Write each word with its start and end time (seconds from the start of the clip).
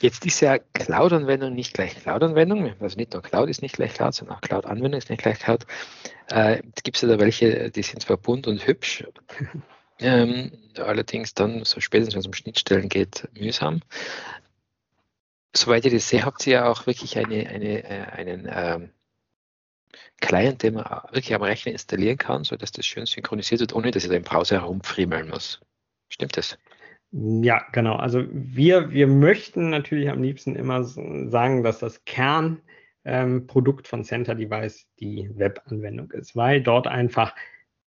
Jetzt 0.00 0.26
ist 0.26 0.40
ja 0.40 0.58
Cloud-Anwendung 0.58 1.54
nicht 1.54 1.72
gleich 1.72 1.96
Cloud-Anwendung. 1.96 2.74
Also 2.80 2.96
nicht 2.96 3.14
nur 3.14 3.22
Cloud 3.22 3.48
ist 3.48 3.62
nicht 3.62 3.76
gleich 3.76 3.94
Cloud, 3.94 4.14
sondern 4.14 4.36
auch 4.36 4.40
Cloud-Anwendung 4.42 4.98
ist 4.98 5.08
nicht 5.08 5.22
gleich 5.22 5.38
Cloud. 5.38 5.66
Äh, 6.28 6.62
gibt 6.82 6.96
es 6.96 7.02
ja 7.02 7.08
da 7.08 7.18
welche, 7.18 7.70
die 7.70 7.82
sind 7.82 8.02
zwar 8.02 8.18
bunt 8.18 8.46
und 8.46 8.66
hübsch, 8.66 9.04
ähm, 10.00 10.52
allerdings 10.76 11.34
dann, 11.34 11.64
so 11.64 11.80
spätestens 11.80 12.14
wenn 12.14 12.20
es 12.20 12.26
um 12.26 12.34
Schnittstellen 12.34 12.88
geht, 12.88 13.28
mühsam. 13.38 13.80
Soweit 15.54 15.86
ihr 15.86 15.92
das 15.92 16.08
sehe, 16.08 16.24
habt 16.24 16.46
ihr 16.46 16.54
ja 16.54 16.70
auch 16.70 16.86
wirklich 16.86 17.16
eine, 17.16 17.48
eine, 17.48 17.84
äh, 17.84 18.02
einen 18.12 18.48
ähm, 18.50 18.90
Client, 20.20 20.62
den 20.62 20.74
man 20.74 20.84
wirklich 21.10 21.34
am 21.34 21.42
Rechner 21.42 21.72
installieren 21.72 22.18
kann, 22.18 22.44
sodass 22.44 22.72
das 22.72 22.84
schön 22.84 23.06
synchronisiert 23.06 23.60
wird, 23.60 23.72
ohne 23.72 23.90
dass 23.90 24.04
ihr 24.04 24.10
da 24.10 24.16
im 24.16 24.22
Browser 24.22 24.60
herumfriemeln 24.60 25.28
muss. 25.28 25.60
Stimmt 26.08 26.36
das? 26.36 26.58
Ja, 27.18 27.64
genau. 27.72 27.96
Also 27.96 28.24
wir, 28.30 28.90
wir 28.90 29.06
möchten 29.06 29.70
natürlich 29.70 30.10
am 30.10 30.22
liebsten 30.22 30.54
immer 30.54 30.84
sagen, 30.84 31.62
dass 31.62 31.78
das 31.78 32.04
Kernprodukt 32.04 33.86
ähm, 33.86 33.88
von 33.88 34.04
Center 34.04 34.34
Device 34.34 34.86
die 35.00 35.30
Webanwendung 35.34 36.10
ist, 36.10 36.36
weil 36.36 36.62
dort 36.62 36.86
einfach 36.86 37.34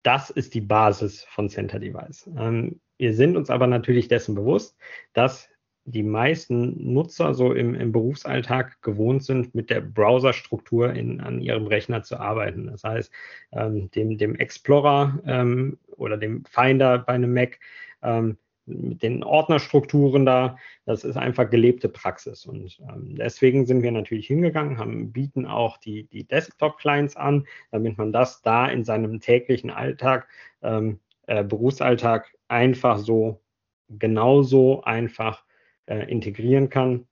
das 0.03 0.29
ist 0.29 0.53
die 0.53 0.61
Basis 0.61 1.25
von 1.25 1.49
Center 1.49 1.79
Device. 1.79 2.29
Ähm, 2.37 2.81
wir 2.99 3.15
sind 3.15 3.39
uns 3.39 3.49
aber 3.49 3.67
natürlich 3.67 4.09
dessen 4.09 4.35
bewusst, 4.35 4.77
dass 5.15 5.49
die 5.87 6.03
meisten 6.03 6.93
Nutzer 6.93 7.33
so 7.33 7.55
im, 7.55 7.75
im 7.75 7.93
Berufsalltag 7.93 8.83
gewohnt 8.83 9.25
sind, 9.25 9.55
mit 9.55 9.71
der 9.71 9.81
Browserstruktur 9.81 10.93
in, 10.93 11.23
an 11.23 11.41
ihrem 11.41 11.67
Rechner 11.67 12.03
zu 12.03 12.21
arbeiten. 12.21 12.67
Das 12.67 12.85
heißt, 12.85 13.11
ähm, 13.53 13.91
dem, 13.93 14.19
dem 14.19 14.35
Explorer 14.35 15.19
ähm, 15.27 15.79
oder 15.97 16.19
dem 16.19 16.45
Finder 16.45 16.99
bei 16.99 17.15
einem 17.15 17.33
Mac, 17.33 17.59
ähm, 18.03 18.37
mit 18.67 19.03
den 19.03 19.23
Ordnerstrukturen 19.23 20.25
da, 20.25 20.57
das 20.87 21.05
ist 21.05 21.17
einfach 21.17 21.51
gelebte 21.51 21.89
Praxis. 21.89 22.47
Und 22.47 22.81
ähm, 22.89 23.17
deswegen 23.17 23.67
sind 23.67 23.83
wir 23.83 23.93
natürlich 23.93 24.27
hingegangen, 24.27 24.79
haben, 24.79 25.13
bieten 25.13 25.47
auch 25.47 25.77
die, 25.77 26.05
die 26.05 26.25
Desktop-Clients 26.25 27.17
an, 27.17 27.47
damit 27.71 27.99
man 27.99 28.13
das 28.13 28.43
da 28.43 28.67
in 28.67 28.85
seinem 28.85 29.21
täglichen 29.21 29.71
Alltag, 29.71 30.29
ähm, 30.63 31.01
äh, 31.27 31.45
Berufsalltag 31.45 32.35
einfach 32.49 32.99
so 32.99 33.41
genauso 33.89 34.83
einfach 34.83 35.45
äh, 35.87 36.11
integrieren 36.11 36.71
kann 36.71 37.07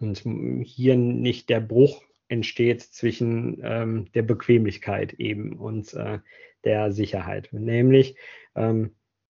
und 0.00 0.24
hier 0.64 0.96
nicht 0.96 1.48
der 1.48 1.60
Bruch 1.60 2.02
entsteht 2.28 2.80
zwischen 2.80 3.60
ähm, 3.62 4.06
der 4.14 4.22
Bequemlichkeit 4.22 5.14
eben 5.14 5.58
und 5.58 5.92
äh, 5.94 6.18
der 6.64 6.92
Sicherheit. 6.92 7.48
Nämlich, 7.52 8.16
ähm, 8.54 8.94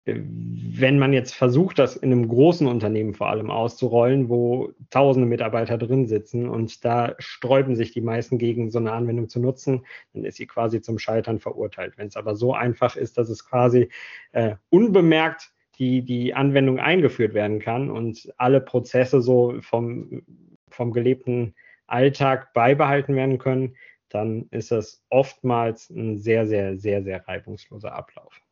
wenn 0.04 0.98
man 0.98 1.12
jetzt 1.12 1.34
versucht, 1.34 1.78
das 1.78 1.94
in 1.94 2.10
einem 2.10 2.28
großen 2.28 2.66
Unternehmen 2.66 3.14
vor 3.14 3.28
allem 3.28 3.50
auszurollen, 3.50 4.28
wo 4.28 4.72
tausende 4.90 5.28
Mitarbeiter 5.28 5.78
drin 5.78 6.06
sitzen 6.06 6.48
und 6.48 6.84
da 6.84 7.14
sträuben 7.18 7.76
sich 7.76 7.92
die 7.92 8.00
meisten 8.00 8.36
gegen 8.36 8.70
so 8.72 8.78
eine 8.80 8.92
Anwendung 8.92 9.28
zu 9.28 9.38
nutzen, 9.38 9.86
dann 10.12 10.24
ist 10.24 10.38
sie 10.38 10.46
quasi 10.46 10.80
zum 10.80 10.98
Scheitern 10.98 11.38
verurteilt. 11.38 11.94
Wenn 11.96 12.08
es 12.08 12.16
aber 12.16 12.34
so 12.34 12.52
einfach 12.52 12.96
ist, 12.96 13.16
dass 13.16 13.28
es 13.28 13.46
quasi 13.46 13.90
äh, 14.32 14.56
unbemerkt 14.70 15.52
die, 15.78 16.02
die 16.02 16.34
Anwendung 16.34 16.80
eingeführt 16.80 17.32
werden 17.32 17.60
kann 17.60 17.88
und 17.88 18.32
alle 18.38 18.60
Prozesse 18.60 19.22
so 19.22 19.54
vom, 19.60 20.22
vom 20.68 20.92
gelebten 20.92 21.54
Alltag 21.86 22.52
beibehalten 22.54 23.14
werden 23.14 23.38
können, 23.38 23.76
dann 24.08 24.46
ist 24.50 24.72
das 24.72 25.04
oftmals 25.10 25.90
ein 25.90 26.18
sehr, 26.18 26.46
sehr, 26.46 26.76
sehr, 26.76 27.02
sehr 27.04 27.26
reibungsloser 27.26 27.94
Ablauf. 27.94 28.42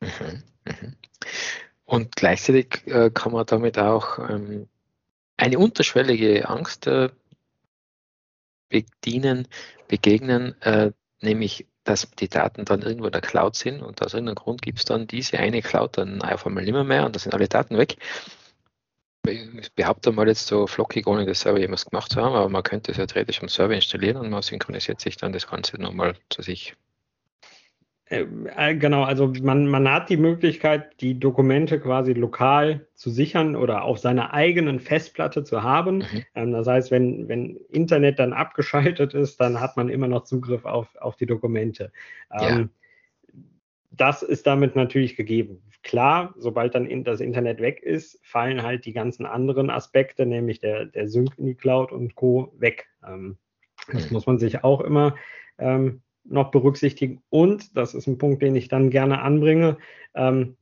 Mhm, 0.00 0.42
mhm. 0.64 0.96
Und 1.84 2.16
gleichzeitig 2.16 2.86
äh, 2.86 3.10
kann 3.10 3.32
man 3.32 3.46
damit 3.46 3.78
auch 3.78 4.18
ähm, 4.18 4.68
eine 5.36 5.58
unterschwellige 5.58 6.48
Angst 6.48 6.86
äh, 6.86 7.08
bedienen, 8.68 9.48
begegnen, 9.88 10.60
äh, 10.62 10.92
nämlich 11.20 11.66
dass 11.84 12.10
die 12.10 12.28
Daten 12.28 12.66
dann 12.66 12.82
irgendwo 12.82 13.06
in 13.06 13.12
der 13.12 13.22
Cloud 13.22 13.56
sind 13.56 13.80
und 13.80 14.02
aus 14.02 14.12
irgendeinem 14.12 14.34
Grund 14.34 14.60
gibt 14.60 14.78
es 14.78 14.84
dann 14.84 15.06
diese 15.06 15.38
eine 15.38 15.62
Cloud 15.62 15.96
dann 15.96 16.20
auf 16.20 16.46
einmal 16.46 16.64
nicht 16.64 16.74
mehr, 16.74 17.06
und 17.06 17.16
da 17.16 17.18
sind 17.18 17.32
alle 17.32 17.48
Daten 17.48 17.78
weg. 17.78 17.96
Ich 19.26 19.72
behaupte 19.72 20.12
mal 20.12 20.28
jetzt 20.28 20.46
so 20.46 20.66
flockig, 20.66 21.06
ohne 21.06 21.24
das 21.24 21.40
selber 21.40 21.58
jemals 21.58 21.86
gemacht 21.86 22.12
zu 22.12 22.20
haben, 22.20 22.34
aber 22.34 22.48
man 22.50 22.62
könnte 22.62 22.92
es 22.92 22.98
ja 22.98 23.06
theoretisch 23.06 23.40
am 23.42 23.48
Server 23.48 23.74
installieren 23.74 24.18
und 24.18 24.28
man 24.28 24.42
synchronisiert 24.42 25.00
sich 25.00 25.16
dann 25.16 25.32
das 25.32 25.46
Ganze 25.46 25.80
nochmal 25.80 26.14
zu 26.28 26.42
sich 26.42 26.76
genau, 28.10 29.02
also 29.02 29.32
man, 29.42 29.66
man 29.66 29.90
hat 29.90 30.08
die 30.08 30.16
Möglichkeit, 30.16 31.00
die 31.00 31.18
Dokumente 31.18 31.78
quasi 31.78 32.14
lokal 32.14 32.86
zu 32.94 33.10
sichern 33.10 33.54
oder 33.54 33.82
auf 33.82 33.98
seiner 33.98 34.32
eigenen 34.32 34.80
Festplatte 34.80 35.44
zu 35.44 35.62
haben. 35.62 35.98
Mhm. 35.98 36.24
Ähm, 36.34 36.52
das 36.52 36.66
heißt, 36.66 36.90
wenn, 36.90 37.28
wenn 37.28 37.56
Internet 37.68 38.18
dann 38.18 38.32
abgeschaltet 38.32 39.14
ist, 39.14 39.40
dann 39.40 39.60
hat 39.60 39.76
man 39.76 39.88
immer 39.88 40.08
noch 40.08 40.24
Zugriff 40.24 40.64
auf, 40.64 40.88
auf 40.96 41.16
die 41.16 41.26
Dokumente. 41.26 41.92
Ähm, 42.32 42.70
ja. 43.32 43.38
Das 43.90 44.22
ist 44.22 44.46
damit 44.46 44.76
natürlich 44.76 45.16
gegeben. 45.16 45.62
Klar, 45.82 46.34
sobald 46.38 46.74
dann 46.74 47.04
das 47.04 47.20
Internet 47.20 47.60
weg 47.60 47.82
ist, 47.82 48.18
fallen 48.22 48.62
halt 48.62 48.84
die 48.84 48.92
ganzen 48.92 49.26
anderen 49.26 49.70
Aspekte, 49.70 50.24
nämlich 50.24 50.60
der, 50.60 50.86
der 50.86 51.08
Sync 51.08 51.36
in 51.36 51.46
die 51.46 51.54
Cloud 51.54 51.92
und 51.92 52.14
Co. 52.14 52.52
weg. 52.58 52.88
Ähm, 53.06 53.36
das 53.92 54.10
mhm. 54.10 54.14
muss 54.14 54.26
man 54.26 54.38
sich 54.38 54.64
auch 54.64 54.80
immer 54.80 55.14
ähm, 55.58 56.02
noch 56.24 56.50
berücksichtigen. 56.50 57.22
Und, 57.30 57.76
das 57.76 57.94
ist 57.94 58.06
ein 58.06 58.18
Punkt, 58.18 58.42
den 58.42 58.54
ich 58.56 58.68
dann 58.68 58.90
gerne 58.90 59.22
anbringe, 59.22 59.78
ähm, 60.14 60.56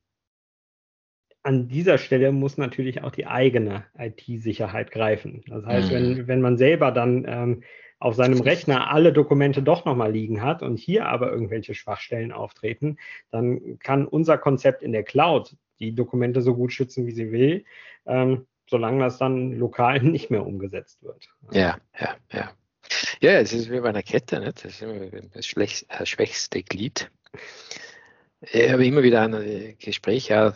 an 1.42 1.68
dieser 1.68 1.98
Stelle 1.98 2.32
muss 2.32 2.58
natürlich 2.58 3.04
auch 3.04 3.12
die 3.12 3.26
eigene 3.26 3.84
IT-Sicherheit 3.96 4.90
greifen. 4.90 5.44
Das 5.46 5.64
heißt, 5.64 5.92
mhm. 5.92 5.94
wenn, 5.94 6.28
wenn 6.28 6.40
man 6.40 6.58
selber 6.58 6.90
dann 6.90 7.24
ähm, 7.28 7.62
auf 7.98 8.14
seinem 8.14 8.40
Rechner 8.40 8.90
alle 8.90 9.12
Dokumente 9.12 9.62
doch 9.62 9.84
nochmal 9.84 10.12
liegen 10.12 10.42
hat 10.42 10.62
und 10.62 10.76
hier 10.76 11.06
aber 11.06 11.30
irgendwelche 11.30 11.74
Schwachstellen 11.74 12.32
auftreten, 12.32 12.98
dann 13.30 13.78
kann 13.78 14.06
unser 14.06 14.38
Konzept 14.38 14.82
in 14.82 14.92
der 14.92 15.04
Cloud 15.04 15.56
die 15.78 15.94
Dokumente 15.94 16.42
so 16.42 16.54
gut 16.54 16.72
schützen, 16.72 17.06
wie 17.06 17.12
sie 17.12 17.30
will, 17.30 17.64
ähm, 18.06 18.46
solange 18.68 19.04
das 19.04 19.18
dann 19.18 19.52
lokal 19.52 20.00
nicht 20.02 20.30
mehr 20.30 20.44
umgesetzt 20.44 21.02
wird. 21.02 21.28
Ja, 21.52 21.78
ja, 21.98 22.16
ja. 22.32 22.50
Ja, 23.20 23.32
es 23.32 23.52
ist 23.52 23.70
wie 23.70 23.80
bei 23.80 23.88
einer 23.88 24.02
Kette, 24.02 24.40
nicht? 24.40 24.64
das 24.64 24.72
ist 24.72 24.82
immer 24.82 25.06
das 25.34 25.82
äh, 25.88 26.06
schwächste 26.06 26.62
Glied. 26.62 27.10
Ich 28.40 28.70
habe 28.70 28.86
immer 28.86 29.02
wieder 29.02 29.22
ein 29.22 29.76
Gespräch 29.78 30.28
ja, 30.28 30.54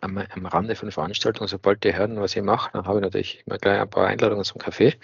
am, 0.00 0.18
am 0.18 0.46
Rande 0.46 0.76
von 0.76 0.90
Veranstaltungen, 0.90 1.48
sobald 1.48 1.82
die 1.82 1.96
hören, 1.96 2.20
was 2.20 2.36
ich 2.36 2.42
mache, 2.42 2.70
dann 2.72 2.86
habe 2.86 2.98
ich 2.98 3.02
natürlich 3.02 3.42
immer 3.46 3.58
gleich 3.58 3.80
ein 3.80 3.90
paar 3.90 4.06
Einladungen 4.06 4.44
zum 4.44 4.60
Kaffee. 4.60 4.94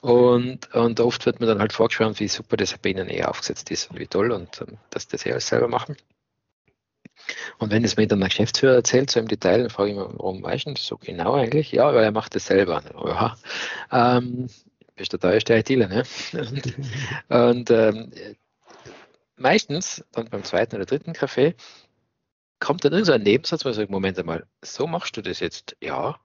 Und, 0.00 0.72
und 0.74 1.00
oft 1.00 1.24
wird 1.24 1.40
mir 1.40 1.46
dann 1.46 1.60
halt 1.60 1.72
vorgeschwärmt, 1.72 2.20
wie 2.20 2.28
super 2.28 2.56
das 2.56 2.76
bei 2.76 2.90
Ihnen 2.90 3.08
eh 3.08 3.24
aufgesetzt 3.24 3.70
ist 3.70 3.90
und 3.90 3.98
wie 3.98 4.06
toll 4.06 4.32
und 4.32 4.60
ähm, 4.60 4.76
dass 4.90 5.08
das 5.08 5.24
eh 5.24 5.32
alles 5.32 5.48
selber 5.48 5.68
machen. 5.68 5.96
Und 7.58 7.70
wenn 7.70 7.84
es 7.84 7.96
mir 7.96 8.06
dann 8.06 8.20
der 8.20 8.28
Geschäftsführer 8.28 8.74
erzählt, 8.74 9.10
so 9.10 9.20
im 9.20 9.28
Detail, 9.28 9.62
dann 9.62 9.70
frage 9.70 9.90
ich 9.90 9.96
mich, 9.96 10.04
warum 10.04 10.42
weißt 10.42 10.66
du 10.66 10.74
das 10.74 10.86
so 10.86 10.98
genau 10.98 11.34
eigentlich? 11.34 11.72
Ja, 11.72 11.94
weil 11.94 12.04
er 12.04 12.12
macht 12.12 12.34
das 12.34 12.46
selber. 12.46 12.82
Ja. 13.06 13.36
Ähm, 14.18 14.48
bist 14.96 15.12
du 15.12 15.18
der 15.18 15.30
teuerste 15.30 15.54
ITler, 15.54 15.88
ne? 15.88 16.04
Und, 16.32 16.74
und 17.28 17.70
ähm, 17.70 18.12
meistens, 19.36 20.04
dann 20.12 20.28
beim 20.28 20.44
zweiten 20.44 20.76
oder 20.76 20.86
dritten 20.86 21.12
Kaffee, 21.12 21.54
kommt 22.60 22.84
dann 22.84 22.92
irgendein 22.92 23.20
so 23.20 23.24
Nebensatz, 23.24 23.64
wo 23.64 23.70
ich 23.70 23.76
sage, 23.76 23.90
Moment 23.90 24.18
einmal, 24.18 24.46
so 24.62 24.86
machst 24.86 25.16
du 25.16 25.22
das 25.22 25.40
jetzt? 25.40 25.76
Ja. 25.80 26.20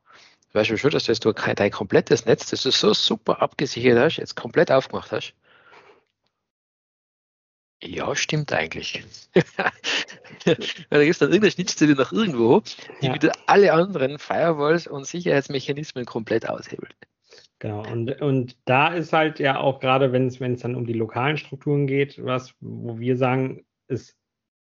Weißt 0.53 0.71
du 0.71 0.77
schon, 0.77 0.91
dass 0.91 1.05
du 1.05 1.33
dein 1.33 1.71
komplettes 1.71 2.25
Netz, 2.25 2.49
das 2.49 2.63
du 2.63 2.71
so 2.71 2.93
super 2.93 3.41
abgesichert 3.41 3.99
hast, 3.99 4.17
jetzt 4.17 4.35
komplett 4.35 4.71
aufgemacht 4.71 5.11
hast? 5.11 5.35
Ja, 7.81 8.13
stimmt 8.15 8.51
eigentlich. 8.51 9.03
da 9.33 10.53
gibt 10.53 10.75
es 10.89 11.19
dann 11.19 11.29
irgendeine 11.29 11.51
Schnittstelle 11.51 11.93
nach 11.93 12.11
irgendwo, 12.11 12.61
die 13.01 13.07
ja. 13.07 13.13
wieder 13.13 13.31
alle 13.45 13.71
anderen 13.71 14.19
Firewalls 14.19 14.87
und 14.87 15.05
Sicherheitsmechanismen 15.05 16.05
komplett 16.05 16.49
aushebelt. 16.49 16.93
Genau, 17.59 17.83
und, 17.91 18.21
und 18.21 18.57
da 18.65 18.93
ist 18.93 19.11
halt 19.11 19.39
ja 19.39 19.59
auch 19.59 19.81
gerade, 19.81 20.13
wenn 20.13 20.27
es, 20.27 20.39
wenn 20.39 20.53
es 20.53 20.61
dann 20.61 20.75
um 20.75 20.85
die 20.85 20.93
lokalen 20.93 21.37
Strukturen 21.37 21.87
geht, 21.87 22.23
was, 22.23 22.55
wo 22.61 22.99
wir 22.99 23.17
sagen, 23.17 23.65
es 23.87 24.17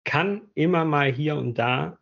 kann 0.03 0.43
immer 0.53 0.85
mal 0.85 1.11
hier 1.11 1.35
und 1.35 1.57
da 1.57 1.97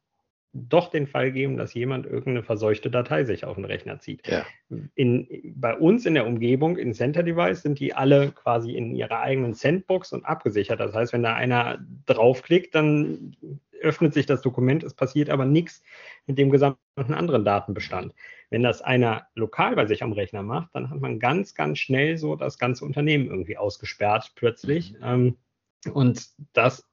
doch 0.54 0.90
den 0.90 1.08
Fall 1.08 1.32
geben, 1.32 1.58
dass 1.58 1.74
jemand 1.74 2.06
irgendeine 2.06 2.44
verseuchte 2.44 2.92
Datei 2.92 3.24
sich 3.24 3.44
auf 3.44 3.56
den 3.56 3.66
Rechner 3.66 4.00
zieht. 4.00 4.28
Ja. 4.28 4.46
In, 4.94 5.28
bei 5.56 5.76
uns 5.76 6.06
in 6.06 6.14
der 6.14 6.28
Umgebung, 6.28 6.78
in 6.78 6.94
Center 6.94 7.24
Device, 7.24 7.64
sind 7.64 7.80
die 7.80 7.96
alle 7.96 8.32
quasi 8.32 8.76
in 8.76 8.94
ihrer 8.94 9.22
eigenen 9.22 9.56
Sandbox 9.56 10.14
und 10.14 10.26
abgesichert. 10.26 10.80
Das 10.80 10.94
heißt, 10.94 11.12
wenn 11.14 11.24
da 11.24 11.34
einer 11.34 11.80
draufklickt, 12.06 12.76
dann 12.76 13.36
öffnet 13.84 14.14
sich 14.14 14.26
das 14.26 14.42
Dokument, 14.42 14.84
es 14.84 14.94
passiert 14.94 15.30
aber 15.30 15.46
nichts 15.46 15.84
mit 16.26 16.38
dem 16.38 16.50
gesamten 16.50 17.14
anderen 17.14 17.46
Datenbestand. 17.46 18.14
Wenn 18.50 18.64
das 18.64 18.82
einer 18.82 19.28
lokal 19.36 19.76
bei 19.76 19.86
sich 19.86 20.04
am 20.04 20.14
Rechner 20.14 20.44
macht, 20.44 20.74
dann 20.74 20.90
hat 20.90 21.00
man 21.00 21.20
ganz, 21.20 21.54
ganz 21.54 21.80
schnell 21.80 22.18
so 22.18 22.36
das 22.36 22.58
ganze 22.58 22.86
Unternehmen 22.86 23.28
irgendwie 23.28 23.58
ausgesperrt 23.58 24.32
plötzlich. 24.36 24.96
Mhm. 25.00 25.38
und 25.92 26.30
das 26.54 26.84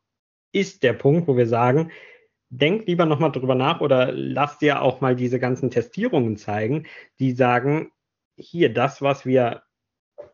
ist 0.53 0.83
der 0.83 0.95
Punkt, 0.95 1.29
wo 1.29 1.37
wir 1.37 1.47
sagen, 1.47 1.93
denk 2.49 2.87
lieber 2.87 3.07
nochmal 3.07 3.31
drüber 3.31 3.55
nach 3.55 3.81
oder 3.81 4.11
lass 4.13 4.59
dir 4.59 4.83
auch 4.83 5.01
mal 5.01 5.15
diese 5.15 5.39
ganzen 5.39 5.71
Testierungen 5.71 6.37
zeigen, 6.37 6.87
die 7.21 7.33
sagen, 7.33 7.93
hier, 8.37 8.73
das, 8.73 9.03
was 9.03 9.25
wir 9.25 9.63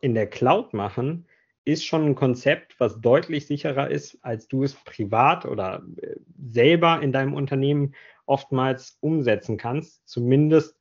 in 0.01 0.15
der 0.15 0.27
Cloud 0.27 0.73
machen, 0.73 1.26
ist 1.67 1.85
schon 1.85 2.05
ein 2.05 2.15
Konzept, 2.15 2.79
was 2.79 3.01
deutlich 3.01 3.45
sicherer 3.45 3.91
ist, 3.91 4.17
als 4.23 4.47
du 4.47 4.63
es 4.63 4.73
privat 4.73 5.45
oder 5.45 5.83
äh, 6.01 6.15
selber 6.49 7.01
in 7.01 7.11
deinem 7.11 7.33
Unternehmen 7.33 7.93
oftmals 8.25 8.97
umsetzen 9.01 9.57
kannst, 9.57 10.07
zumindest 10.07 10.77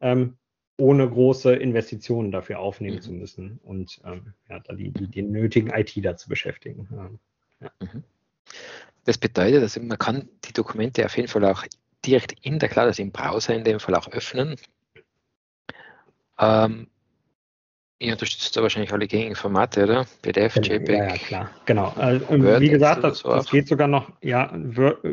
ähm, 0.00 0.38
ohne 0.76 1.10
große 1.10 1.54
Investitionen 1.54 2.30
dafür 2.30 2.60
aufnehmen 2.60 2.96
mhm. 2.96 3.02
zu 3.02 3.12
müssen 3.12 3.58
und 3.64 4.00
ähm, 4.04 4.32
ja, 4.48 4.60
da 4.60 4.74
die, 4.74 4.92
die, 4.92 5.08
den 5.08 5.32
nötigen 5.32 5.70
IT 5.70 5.92
dazu 6.04 6.28
beschäftigen. 6.28 6.88
Ja. 7.60 7.70
Mhm. 7.80 8.04
Das 9.04 9.18
bedeutet, 9.18 9.62
also 9.62 9.80
man 9.80 9.98
kann 9.98 10.28
die 10.44 10.52
Dokumente 10.52 11.04
auf 11.04 11.16
jeden 11.16 11.28
Fall 11.28 11.44
auch 11.46 11.64
direkt 12.06 12.34
in 12.42 12.60
der 12.60 12.68
Cloud, 12.68 12.86
also 12.86 13.02
im 13.02 13.10
Browser 13.10 13.56
in 13.56 13.64
dem 13.64 13.80
Fall 13.80 13.96
auch 13.96 14.06
öffnen. 14.08 14.54
Ähm, 16.38 16.86
Ihr 18.00 18.12
unterstützt 18.12 18.56
da 18.56 18.62
wahrscheinlich 18.62 18.92
alle 18.92 19.08
gängigen 19.08 19.34
Formate, 19.34 19.82
oder? 19.82 20.06
PDF, 20.22 20.54
genau, 20.54 20.66
JPEG. 20.68 20.88
Ja, 20.88 21.06
ja, 21.08 21.16
klar. 21.16 21.50
Genau. 21.64 21.92
Also, 21.96 22.60
wie 22.60 22.68
gesagt, 22.68 23.02
das, 23.02 23.24
das 23.24 23.50
geht 23.50 23.66
sogar 23.66 23.88
noch, 23.88 24.12
ja, 24.22 24.52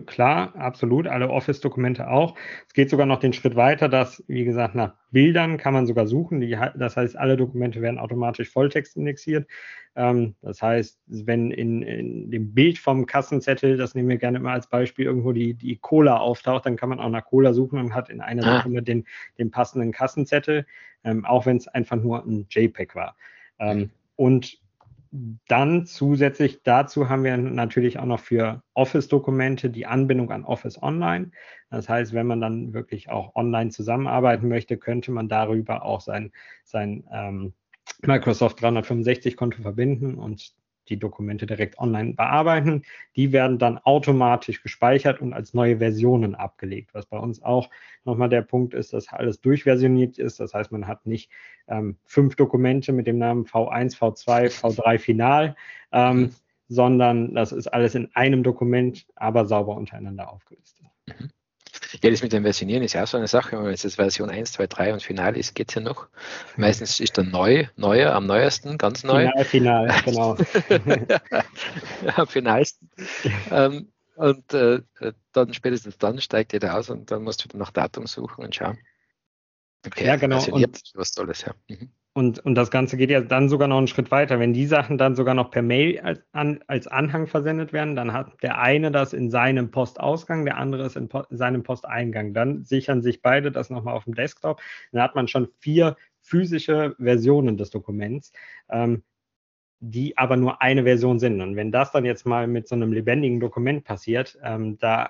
klar, 0.05 0.53
absolut, 0.55 1.07
alle 1.07 1.29
Office-Dokumente 1.29 2.07
auch. 2.07 2.35
Es 2.67 2.73
geht 2.73 2.91
sogar 2.91 3.07
noch 3.07 3.19
den 3.19 3.33
Schritt 3.33 3.55
weiter, 3.55 3.89
dass, 3.89 4.23
wie 4.27 4.45
gesagt, 4.45 4.75
nach 4.75 4.93
Bildern 5.09 5.57
kann 5.57 5.73
man 5.73 5.87
sogar 5.87 6.05
suchen. 6.05 6.41
Die, 6.41 6.55
das 6.75 6.95
heißt, 6.95 7.17
alle 7.17 7.37
Dokumente 7.37 7.81
werden 7.81 7.97
automatisch 7.97 8.51
Volltext 8.51 8.95
indexiert. 8.97 9.47
Ähm, 9.95 10.35
das 10.41 10.61
heißt, 10.61 10.99
wenn 11.07 11.51
in, 11.51 11.81
in, 11.81 12.31
dem 12.31 12.53
Bild 12.53 12.77
vom 12.77 13.05
Kassenzettel, 13.05 13.77
das 13.77 13.95
nehmen 13.95 14.09
wir 14.09 14.17
gerne 14.17 14.39
immer 14.39 14.51
als 14.51 14.67
Beispiel, 14.67 15.05
irgendwo 15.05 15.31
die, 15.31 15.53
die 15.53 15.77
Cola 15.77 16.17
auftaucht, 16.17 16.65
dann 16.65 16.75
kann 16.75 16.89
man 16.89 16.99
auch 16.99 17.09
nach 17.09 17.25
Cola 17.25 17.53
suchen 17.53 17.79
und 17.79 17.93
hat 17.93 18.09
in 18.09 18.21
einer 18.21 18.45
ah. 18.45 18.57
Sekunde 18.57 18.83
den, 18.83 19.05
den 19.37 19.51
passenden 19.51 19.91
Kassenzettel, 19.91 20.65
ähm, 21.03 21.25
auch 21.25 21.45
wenn 21.45 21.57
es 21.57 21.67
einfach 21.67 21.97
nur 21.97 22.25
ein 22.25 22.47
JPEG 22.49 22.95
war. 22.95 23.15
Ähm, 23.59 23.89
und 24.17 24.59
dann 25.47 25.85
zusätzlich 25.85 26.61
dazu 26.63 27.09
haben 27.09 27.23
wir 27.23 27.37
natürlich 27.37 27.99
auch 27.99 28.05
noch 28.05 28.19
für 28.19 28.63
Office-Dokumente 28.73 29.69
die 29.69 29.85
Anbindung 29.85 30.31
an 30.31 30.43
Office 30.43 30.81
Online. 30.81 31.31
Das 31.69 31.87
heißt, 31.87 32.13
wenn 32.13 32.27
man 32.27 32.41
dann 32.41 32.73
wirklich 32.73 33.09
auch 33.09 33.35
online 33.35 33.69
zusammenarbeiten 33.69 34.47
möchte, 34.49 34.77
könnte 34.77 35.11
man 35.11 35.29
darüber 35.29 35.83
auch 35.83 36.01
sein, 36.01 36.31
sein 36.63 37.05
ähm, 37.13 37.53
Microsoft 38.01 38.63
365-Konto 38.63 39.61
verbinden 39.61 40.15
und 40.15 40.53
die 40.89 40.97
Dokumente 40.99 41.45
direkt 41.45 41.79
online 41.79 42.13
bearbeiten. 42.13 42.83
Die 43.15 43.31
werden 43.31 43.57
dann 43.57 43.77
automatisch 43.79 44.61
gespeichert 44.61 45.21
und 45.21 45.33
als 45.33 45.53
neue 45.53 45.79
Versionen 45.79 46.35
abgelegt, 46.35 46.93
was 46.93 47.05
bei 47.05 47.17
uns 47.17 47.41
auch 47.41 47.69
nochmal 48.03 48.29
der 48.29 48.43
Punkt 48.43 48.73
ist, 48.73 48.93
dass 48.93 49.11
alles 49.11 49.41
durchversioniert 49.41 50.17
ist. 50.17 50.39
Das 50.39 50.53
heißt, 50.53 50.71
man 50.71 50.87
hat 50.87 51.05
nicht 51.05 51.31
ähm, 51.67 51.97
fünf 52.03 52.35
Dokumente 52.35 52.91
mit 52.91 53.07
dem 53.07 53.17
Namen 53.17 53.45
V1, 53.45 53.97
V2, 53.97 54.51
V3 54.51 54.99
Final, 54.99 55.55
ähm, 55.91 56.31
sondern 56.67 57.33
das 57.33 57.51
ist 57.51 57.67
alles 57.67 57.95
in 57.95 58.09
einem 58.15 58.43
Dokument, 58.43 59.07
aber 59.15 59.45
sauber 59.45 59.75
untereinander 59.75 60.31
aufgelistet. 60.31 60.85
Mhm. 61.07 61.29
Ja, 62.01 62.09
das 62.09 62.21
mit 62.21 62.33
dem 62.33 62.43
Versionieren 62.43 62.83
ist 62.83 62.93
ja 62.93 63.03
auch 63.03 63.07
so 63.07 63.17
eine 63.17 63.27
Sache. 63.27 63.63
Wenn 63.63 63.73
es 63.73 63.83
jetzt 63.83 63.95
Version 63.95 64.29
1, 64.29 64.53
2, 64.53 64.67
3 64.67 64.93
und 64.93 65.03
Final 65.03 65.37
ist, 65.37 65.55
geht 65.55 65.69
es 65.69 65.75
ja 65.75 65.81
noch. 65.81 66.07
Meistens 66.57 66.99
ist 66.99 67.17
dann 67.17 67.29
neu, 67.29 67.67
neuer, 67.75 68.13
am 68.13 68.25
neuesten, 68.25 68.77
ganz 68.77 69.03
neu. 69.03 69.29
Final, 69.45 69.45
final 69.45 70.01
genau. 70.03 70.37
am 72.15 72.27
finalsten. 72.27 72.89
ähm, 73.51 73.91
und 74.15 74.53
äh, 74.53 74.81
dann 75.33 75.53
spätestens 75.53 75.97
dann 75.97 76.21
steigt 76.21 76.53
jeder 76.53 76.77
aus 76.77 76.89
und 76.89 77.11
dann 77.11 77.23
musst 77.23 77.43
du 77.43 77.49
wieder 77.49 77.57
nach 77.57 77.71
Datum 77.71 78.07
suchen 78.07 78.45
und 78.45 78.55
schauen. 78.55 78.77
Okay, 79.85 80.05
ja, 80.05 80.15
genau. 80.15 80.43
Und, 80.45 80.81
was 80.95 81.11
Tolles, 81.11 81.41
ja. 81.41 81.53
Mhm. 81.67 81.91
Und, 82.17 82.39
und 82.39 82.55
das 82.55 82.71
Ganze 82.71 82.95
geht 82.95 83.09
ja 83.09 83.19
dann 83.19 83.49
sogar 83.49 83.67
noch 83.67 83.77
einen 83.77 83.87
Schritt 83.87 84.09
weiter. 84.09 84.39
Wenn 84.39 84.53
die 84.53 84.67
Sachen 84.67 84.97
dann 84.97 85.17
sogar 85.17 85.33
noch 85.33 85.51
per 85.51 85.61
Mail 85.61 85.99
als, 85.99 86.23
an, 86.31 86.63
als 86.65 86.87
Anhang 86.87 87.27
versendet 87.27 87.73
werden, 87.73 87.97
dann 87.97 88.13
hat 88.13 88.41
der 88.41 88.57
eine 88.57 88.89
das 88.89 89.11
in 89.11 89.29
seinem 89.29 89.69
Postausgang, 89.69 90.45
der 90.45 90.55
andere 90.55 90.85
ist 90.85 90.95
in 90.95 91.09
po 91.09 91.23
seinem 91.29 91.63
Posteingang. 91.63 92.33
Dann 92.33 92.63
sichern 92.63 93.01
sich 93.01 93.21
beide 93.21 93.51
das 93.51 93.69
nochmal 93.69 93.95
auf 93.95 94.05
dem 94.05 94.15
Desktop. 94.15 94.61
Dann 94.93 95.01
hat 95.01 95.15
man 95.15 95.27
schon 95.27 95.49
vier 95.59 95.97
physische 96.21 96.95
Versionen 96.97 97.57
des 97.57 97.69
Dokuments, 97.69 98.31
ähm, 98.69 99.03
die 99.81 100.17
aber 100.17 100.37
nur 100.37 100.61
eine 100.61 100.83
Version 100.83 101.19
sind. 101.19 101.41
Und 101.41 101.57
wenn 101.57 101.73
das 101.73 101.91
dann 101.91 102.05
jetzt 102.05 102.25
mal 102.25 102.47
mit 102.47 102.69
so 102.69 102.75
einem 102.75 102.93
lebendigen 102.93 103.41
Dokument 103.41 103.83
passiert, 103.83 104.39
ähm, 104.41 104.77
da 104.77 105.09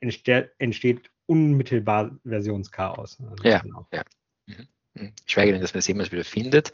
entsteht, 0.00 0.52
entsteht 0.56 1.10
unmittelbar 1.26 2.18
Versionschaos. 2.24 3.18
Also 3.20 3.44
ja, 3.44 3.58
genau. 3.58 3.86
ja. 3.92 4.02
Schweige 5.26 5.52
denn, 5.52 5.60
dass 5.60 5.74
man 5.74 5.80
es 5.80 5.86
jemals 5.86 6.12
wieder 6.12 6.24
findet. 6.24 6.72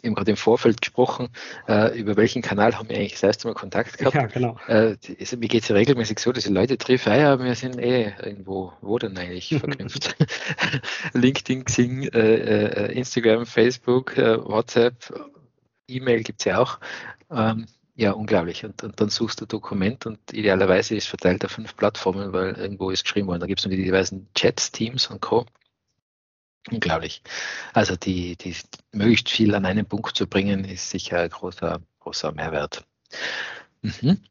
Wir 0.00 0.08
haben 0.08 0.16
gerade 0.16 0.32
im 0.32 0.36
Vorfeld 0.36 0.80
gesprochen, 0.80 1.28
äh, 1.68 1.96
über 1.96 2.16
welchen 2.16 2.42
Kanal 2.42 2.76
haben 2.76 2.88
wir 2.88 2.96
eigentlich 2.96 3.12
das 3.12 3.22
erste 3.22 3.46
Mal 3.46 3.54
Kontakt 3.54 3.98
gehabt. 3.98 4.16
Ja, 4.16 4.26
genau. 4.26 4.58
Äh, 4.66 4.96
also, 5.20 5.36
mir 5.36 5.48
geht 5.48 5.62
es 5.62 5.68
ja 5.68 5.76
regelmäßig 5.76 6.18
so, 6.18 6.32
dass 6.32 6.44
ich 6.44 6.50
Leute 6.50 6.76
treffe, 6.76 7.12
ah 7.12 7.16
ja, 7.16 7.38
wir 7.42 7.54
sind 7.54 7.78
eh 7.78 8.12
irgendwo, 8.20 8.72
wo 8.80 8.98
denn 8.98 9.16
eigentlich 9.16 9.48
verknüpft? 9.60 10.16
LinkedIn, 11.12 11.64
Xing, 11.64 12.08
äh, 12.08 12.34
äh, 12.34 12.92
Instagram, 12.92 13.46
Facebook, 13.46 14.18
äh, 14.18 14.44
WhatsApp, 14.44 14.96
E-Mail 15.86 16.22
gibt 16.24 16.40
es 16.40 16.46
ja 16.46 16.58
auch. 16.58 16.80
Ähm, 17.30 17.66
ja, 17.94 18.12
unglaublich. 18.12 18.64
Und, 18.64 18.82
und, 18.82 19.00
dann 19.00 19.10
suchst 19.10 19.40
du 19.40 19.46
Dokument 19.46 20.06
und 20.06 20.18
idealerweise 20.32 20.96
ist 20.96 21.08
verteilt 21.08 21.44
auf 21.44 21.52
fünf 21.52 21.76
Plattformen, 21.76 22.32
weil 22.32 22.54
irgendwo 22.54 22.90
ist 22.90 23.04
geschrieben 23.04 23.28
worden. 23.28 23.40
Da 23.40 23.46
gibt 23.46 23.60
es 23.60 23.66
nur 23.66 23.76
die 23.76 23.84
diversen 23.84 24.28
Chats, 24.34 24.72
Teams 24.72 25.06
und 25.08 25.20
Co. 25.20 25.46
Unglaublich. 26.70 27.22
Also 27.72 27.96
die, 27.96 28.36
die 28.36 28.56
möglichst 28.92 29.30
viel 29.30 29.54
an 29.54 29.66
einen 29.66 29.86
Punkt 29.86 30.16
zu 30.16 30.26
bringen, 30.26 30.64
ist 30.64 30.90
sicher 30.90 31.20
ein 31.20 31.30
großer, 31.30 31.80
großer 32.00 32.32
Mehrwert. 32.32 32.84
Mhm. 33.82 34.22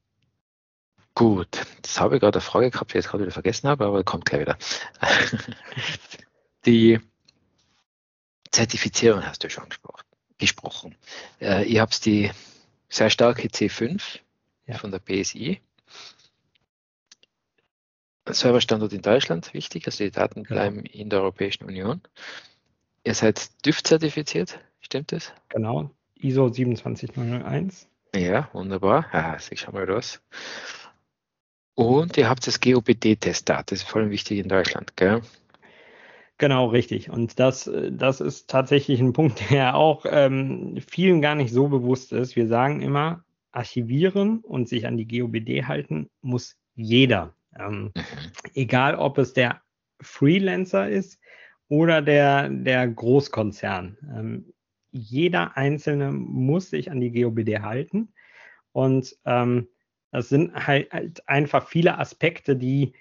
Gut, 1.13 1.65
das 1.81 1.99
habe 1.99 2.15
ich 2.15 2.21
gerade 2.21 2.37
eine 2.39 2.41
Frage 2.41 2.71
gehabt, 2.71 2.91
die 2.91 2.97
ich 2.97 3.03
jetzt 3.03 3.11
gerade 3.11 3.23
wieder 3.23 3.33
vergessen 3.33 3.67
habe, 3.67 3.85
aber 3.85 4.03
kommt 4.03 4.25
gleich 4.25 4.41
wieder. 4.41 4.57
die 6.65 6.99
Zertifizierung 8.49 9.25
hast 9.25 9.43
du 9.43 9.49
schon 9.49 9.67
gesprochen. 10.37 10.95
Äh, 11.41 11.65
ihr 11.65 11.81
habt 11.81 12.05
die 12.05 12.31
sehr 12.89 13.09
starke 13.09 13.47
C5 13.47 14.19
ja. 14.67 14.77
von 14.77 14.91
der 14.91 14.99
BSI. 14.99 15.61
Serverstandort 18.27 18.93
in 18.93 19.01
Deutschland 19.01 19.53
wichtig, 19.53 19.85
also 19.87 20.03
die 20.03 20.11
Daten 20.11 20.43
genau. 20.43 20.59
bleiben 20.59 20.85
in 20.85 21.09
der 21.09 21.21
Europäischen 21.21 21.65
Union. 21.65 22.01
Ihr 23.03 23.15
seid 23.15 23.65
DÜV 23.65 23.83
zertifiziert, 23.83 24.59
stimmt 24.79 25.11
das? 25.11 25.33
Genau, 25.49 25.91
ISO 26.15 26.49
27001. 26.49 27.87
Ja, 28.15 28.49
wunderbar. 28.53 29.07
Ah, 29.11 29.37
ich 29.49 29.61
schau 29.61 29.71
mal 29.71 29.89
raus. 29.89 30.21
Und 31.73 32.17
ihr 32.17 32.29
habt 32.29 32.45
das 32.45 32.59
GOBD-Testdat, 32.59 33.71
das 33.71 33.79
ist 33.79 33.89
vor 33.89 34.01
allem 34.01 34.11
wichtig 34.11 34.39
in 34.39 34.49
Deutschland, 34.49 34.95
gell? 34.97 35.21
Genau, 36.37 36.67
richtig. 36.67 37.09
Und 37.09 37.39
das, 37.39 37.69
das 37.91 38.19
ist 38.19 38.49
tatsächlich 38.49 38.99
ein 38.99 39.13
Punkt, 39.13 39.41
der 39.51 39.75
auch 39.75 40.05
ähm, 40.07 40.79
vielen 40.87 41.21
gar 41.21 41.35
nicht 41.35 41.53
so 41.53 41.69
bewusst 41.69 42.11
ist. 42.11 42.35
Wir 42.35 42.47
sagen 42.47 42.81
immer, 42.81 43.23
archivieren 43.51 44.39
und 44.39 44.67
sich 44.67 44.85
an 44.87 44.97
die 44.97 45.07
GOBD 45.07 45.65
halten 45.65 46.09
muss 46.21 46.57
jeder. 46.75 47.33
Ähm, 47.59 47.91
mhm. 47.95 48.03
egal, 48.53 48.95
ob 48.95 49.17
es 49.17 49.33
der 49.33 49.61
Freelancer 50.01 50.89
ist 50.89 51.19
oder 51.67 52.01
der, 52.01 52.49
der 52.49 52.87
Großkonzern. 52.87 53.97
Ähm, 54.15 54.53
jeder 54.91 55.55
Einzelne 55.55 56.11
muss 56.11 56.69
sich 56.69 56.91
an 56.91 56.99
die 56.99 57.11
GOBD 57.11 57.61
halten. 57.61 58.13
Und 58.73 59.15
ähm, 59.25 59.67
das 60.11 60.29
sind 60.29 60.53
halt, 60.53 60.91
halt, 60.91 61.27
einfach 61.27 61.67
viele 61.67 61.97
Aspekte, 61.97 62.55
die 62.55 62.93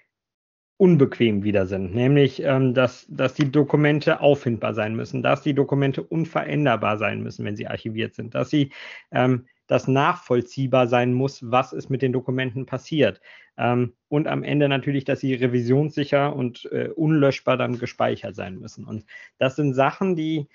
unbequem 0.77 1.43
wieder 1.43 1.67
sind, 1.67 1.93
nämlich 1.93 2.41
ähm, 2.41 2.73
dass, 2.73 3.05
dass 3.07 3.35
die 3.35 3.51
Dokumente 3.51 4.19
auffindbar 4.19 4.73
sein 4.73 4.95
müssen, 4.95 5.21
dass 5.21 5.43
die 5.43 5.53
Dokumente 5.53 6.01
unveränderbar 6.01 6.97
sein 6.97 7.21
müssen, 7.21 7.45
wenn 7.45 7.55
sie 7.55 7.67
archiviert 7.67 8.15
sind, 8.15 8.33
dass 8.33 8.49
sie 8.49 8.71
ähm, 9.11 9.45
dass 9.71 9.87
nachvollziehbar 9.87 10.89
sein 10.89 11.13
muss, 11.13 11.49
was 11.49 11.71
ist 11.71 11.89
mit 11.89 12.01
den 12.01 12.11
Dokumenten 12.11 12.65
passiert. 12.65 13.21
Ähm, 13.57 13.93
und 14.09 14.27
am 14.27 14.43
Ende 14.43 14.67
natürlich, 14.67 15.05
dass 15.05 15.21
sie 15.21 15.33
revisionssicher 15.33 16.35
und 16.35 16.65
äh, 16.73 16.89
unlöschbar 16.89 17.55
dann 17.55 17.79
gespeichert 17.79 18.35
sein 18.35 18.57
müssen. 18.59 18.83
Und 18.83 19.05
das 19.37 19.55
sind 19.55 19.73
Sachen, 19.73 20.17
die, 20.17 20.49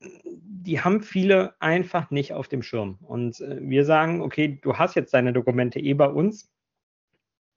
die 0.00 0.80
haben 0.80 1.02
viele 1.02 1.54
einfach 1.60 2.10
nicht 2.10 2.32
auf 2.32 2.48
dem 2.48 2.62
Schirm. 2.62 2.96
Und 3.02 3.40
äh, 3.40 3.58
wir 3.60 3.84
sagen, 3.84 4.22
okay, 4.22 4.58
du 4.62 4.78
hast 4.78 4.94
jetzt 4.94 5.12
deine 5.12 5.34
Dokumente 5.34 5.78
eh 5.78 5.92
bei 5.92 6.08
uns, 6.08 6.50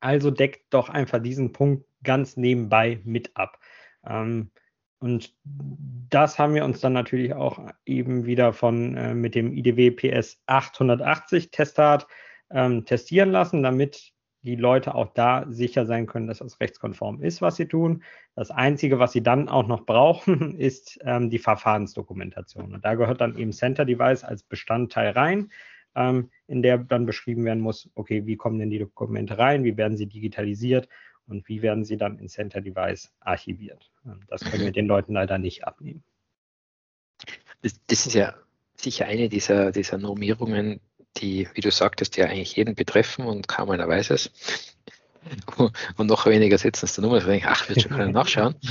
also 0.02 0.32
deckt 0.32 0.74
doch 0.74 0.90
einfach 0.90 1.22
diesen 1.22 1.54
Punkt 1.54 1.86
ganz 2.04 2.36
nebenbei 2.36 3.00
mit 3.06 3.32
ab. 3.38 3.58
Ähm, 4.06 4.52
und 5.00 5.36
das 6.10 6.40
haben 6.40 6.56
wir 6.56 6.66
uns 6.66 6.80
dann 6.80 6.94
natürlich 6.94 7.34
auch 7.34 7.60
eben 7.86 8.26
wieder 8.26 8.54
von 8.54 8.96
äh, 8.96 9.14
mit 9.14 9.36
dem 9.36 9.54
IDW 9.54 9.92
PS 9.92 10.42
880 10.48 11.52
Testat 11.52 12.08
ähm, 12.50 12.86
testieren 12.86 13.32
lassen, 13.32 13.62
damit 13.62 14.14
die 14.42 14.56
Leute 14.56 14.96
auch 14.96 15.14
da 15.14 15.46
sicher 15.50 15.86
sein 15.86 16.08
können, 16.08 16.28
dass 16.28 16.40
das 16.40 16.60
rechtskonform 16.60 17.22
ist, 17.22 17.42
was 17.42 17.58
sie 17.58 17.68
tun. 17.68 18.04
Das 18.36 18.50
Einzige, 18.50 18.98
was 18.98 19.12
sie 19.12 19.22
dann 19.22 19.50
auch 19.50 19.68
noch 19.68 19.86
brauchen, 19.86 20.56
ist 20.58 21.00
ähm, 21.04 21.30
die 21.30 21.40
Verfahrensdokumentation. 21.40 22.74
Und 22.74 22.86
da 22.86 22.96
gehört 22.96 23.22
dann 23.22 23.38
eben 23.38 23.52
Center 23.52 23.86
Device 23.86 24.24
als 24.24 24.44
Bestandteil 24.44 25.12
rein, 25.12 25.52
ähm, 25.96 26.32
in 26.48 26.62
der 26.62 26.78
dann 26.78 27.06
beschrieben 27.06 27.44
werden 27.46 27.62
muss, 27.62 27.90
okay, 27.96 28.26
wie 28.26 28.38
kommen 28.38 28.58
denn 28.58 28.70
die 28.70 28.80
Dokumente 28.80 29.38
rein, 29.38 29.64
wie 29.64 29.78
werden 29.78 29.98
sie 29.98 30.08
digitalisiert 30.08 30.88
und 31.28 31.48
wie 31.48 31.62
werden 31.62 31.86
sie 31.86 31.98
dann 31.98 32.20
in 32.20 32.30
Center 32.30 32.62
Device 32.62 33.12
archiviert. 33.20 33.92
Ähm, 34.06 34.22
das 34.28 34.42
können 34.42 34.64
wir 34.64 34.72
den 34.74 34.88
Leuten 34.88 35.14
leider 35.14 35.38
nicht 35.38 35.66
abnehmen. 35.66 36.04
Das, 37.62 37.80
das 37.88 38.06
ist 38.06 38.14
ja 38.14 38.36
sicher 38.76 39.06
eine 39.06 39.30
dieser, 39.30 39.72
dieser 39.72 39.98
Normierungen, 39.98 40.80
die, 41.18 41.48
wie 41.54 41.62
du 41.62 41.72
sagtest, 41.72 42.18
ja 42.18 42.26
eigentlich 42.26 42.56
jeden 42.56 42.76
betreffen 42.76 43.26
und 43.26 43.48
kaum 43.48 43.72
einer 43.72 43.88
weiß 43.88 44.12
es. 44.12 44.32
Und 45.98 46.08
noch 46.08 46.26
weniger 46.26 46.58
setzen 46.58 46.86
es 46.86 46.96
dann 46.96 47.04
um, 47.04 47.12
also 47.12 47.30
ach, 47.44 47.68
wird 47.68 47.82
schon 47.82 47.92
keiner 47.92 48.12
nachschauen. 48.12 48.56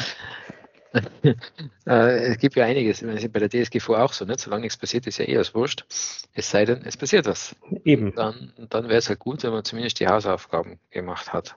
Äh, 1.87 2.33
es 2.33 2.39
gibt 2.39 2.57
ja 2.57 2.65
einiges, 2.65 3.03
ich 3.03 3.31
bei 3.33 3.39
der 3.39 3.51
DSGVO 3.51 3.97
auch 3.97 4.15
so, 4.15 4.25
nicht? 4.25 4.41
solange 4.41 4.63
nichts 4.63 4.79
passiert, 4.79 5.07
ist 5.07 5.19
ja 5.19 5.27
eh 5.27 5.37
was 5.37 5.55
wurscht. 5.55 5.85
Es 6.33 6.51
sei 6.51 6.65
denn, 6.65 6.83
es 6.87 6.97
passiert 6.97 7.27
was. 7.27 7.55
Eben. 7.85 8.15
Dann, 8.15 8.53
dann 8.71 8.85
wäre 8.89 8.99
es 8.99 9.09
halt 9.09 9.19
gut, 9.19 9.43
wenn 9.43 9.53
man 9.53 9.63
zumindest 9.63 10.01
die 10.01 10.09
Hausaufgaben 10.09 10.79
gemacht 10.91 11.35
hat. 11.35 11.57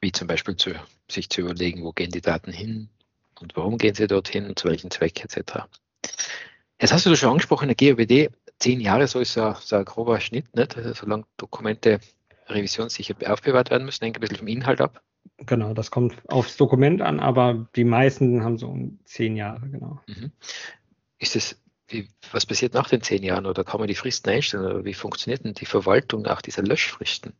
Wie 0.00 0.12
zum 0.12 0.28
Beispiel 0.28 0.56
zu, 0.56 0.72
sich 1.10 1.28
zu 1.28 1.42
überlegen, 1.42 1.82
wo 1.84 1.92
gehen 1.92 2.10
die 2.10 2.20
Daten 2.20 2.52
hin 2.52 2.88
und 3.40 3.56
warum 3.56 3.78
gehen 3.78 3.94
sie 3.94 4.06
dorthin, 4.06 4.54
zu 4.56 4.68
welchem 4.68 4.90
Zweck 4.90 5.22
etc. 5.22 5.66
Jetzt 6.80 6.92
hast 6.92 7.04
du 7.04 7.14
schon 7.14 7.30
angesprochen, 7.30 7.68
der 7.68 7.76
GOBD, 7.76 8.30
zehn 8.58 8.80
Jahre, 8.80 9.06
so 9.06 9.20
ist 9.20 9.34
so, 9.34 9.54
so 9.60 9.76
ein 9.76 9.84
grober 9.84 10.20
Schnitt, 10.20 10.54
nicht? 10.54 10.76
Also 10.76 10.94
solange 10.94 11.24
Dokumente 11.36 12.00
revisionssicher 12.48 13.14
aufbewahrt 13.30 13.70
werden 13.70 13.84
müssen, 13.84 14.04
hängt 14.04 14.16
ein 14.16 14.20
bisschen 14.20 14.38
vom 14.38 14.46
Inhalt 14.46 14.80
ab. 14.80 15.02
Genau, 15.38 15.74
das 15.74 15.90
kommt 15.90 16.16
aufs 16.28 16.56
Dokument 16.56 17.02
an, 17.02 17.20
aber 17.20 17.66
die 17.76 17.84
meisten 17.84 18.42
haben 18.44 18.58
so 18.58 18.68
um 18.68 18.98
zehn 19.04 19.36
Jahre, 19.36 19.68
genau. 19.68 20.00
Mhm. 20.06 20.32
Ist 21.18 21.36
es, 21.36 21.62
wie, 21.88 22.08
was 22.32 22.46
passiert 22.46 22.74
nach 22.74 22.88
den 22.88 23.02
zehn 23.02 23.22
Jahren 23.22 23.46
oder 23.46 23.64
kann 23.64 23.80
man 23.80 23.88
die 23.88 23.94
Fristen 23.94 24.30
einstellen 24.30 24.64
oder 24.64 24.84
wie 24.84 24.94
funktioniert 24.94 25.44
denn 25.44 25.54
die 25.54 25.66
Verwaltung 25.66 26.22
nach 26.22 26.42
dieser 26.42 26.62
Löschfristen? 26.62 27.34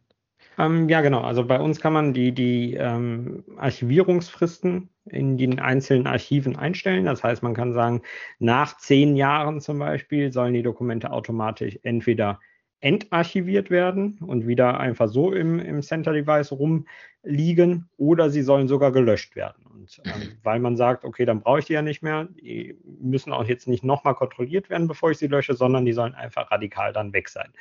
Ähm, 0.61 0.91
ja, 0.91 1.01
genau. 1.01 1.23
Also 1.23 1.45
bei 1.47 1.59
uns 1.59 1.81
kann 1.81 1.95
man 1.95 2.13
die, 2.13 2.33
die 2.33 2.75
ähm, 2.75 3.45
Archivierungsfristen 3.57 4.91
in 5.07 5.39
den 5.39 5.59
einzelnen 5.59 6.07
Archiven 6.07 6.57
einstellen. 6.57 7.07
Das 7.07 7.25
heißt, 7.25 7.43
man 7.43 7.55
kann 7.55 7.73
sagen, 7.73 8.03
nach 8.39 8.77
zehn 8.77 9.17
Jahren 9.17 9.61
zum 9.61 9.79
Beispiel 9.79 10.33
sollen 10.33 10.53
die 10.53 10.63
Dokumente 10.63 11.13
automatisch 11.13 11.79
entweder 11.83 12.41
entarchiviert 12.81 13.71
werden 13.71 14.19
und 14.21 14.47
wieder 14.47 14.81
einfach 14.81 15.09
so 15.09 15.33
im, 15.33 15.59
im 15.61 15.83
Center 15.83 16.13
Device 16.13 16.53
rumliegen 16.53 17.89
oder 17.97 18.29
sie 18.29 18.43
sollen 18.43 18.69
sogar 18.69 18.93
gelöscht 18.93 19.37
werden. 19.37 19.65
Und 19.67 20.03
ähm, 20.05 20.33
weil 20.43 20.61
man 20.61 20.77
sagt, 20.77 21.05
okay, 21.05 21.25
dann 21.25 21.41
brauche 21.41 21.61
ich 21.61 21.67
die 21.67 21.75
ja 21.75 21.83
nicht 21.83 22.03
mehr, 22.03 22.29
die 22.39 22.77
müssen 23.01 23.33
auch 23.33 23.45
jetzt 23.45 23.67
nicht 23.67 23.85
nochmal 23.85 24.15
kontrolliert 24.15 24.69
werden, 24.69 24.89
bevor 24.89 25.11
ich 25.11 25.19
sie 25.19 25.27
lösche, 25.27 25.55
sondern 25.55 25.87
die 25.87 25.93
sollen 25.95 26.15
einfach 26.15 26.51
radikal 26.51 26.93
dann 26.93 27.15
weg 27.15 27.31
sein. 27.31 27.53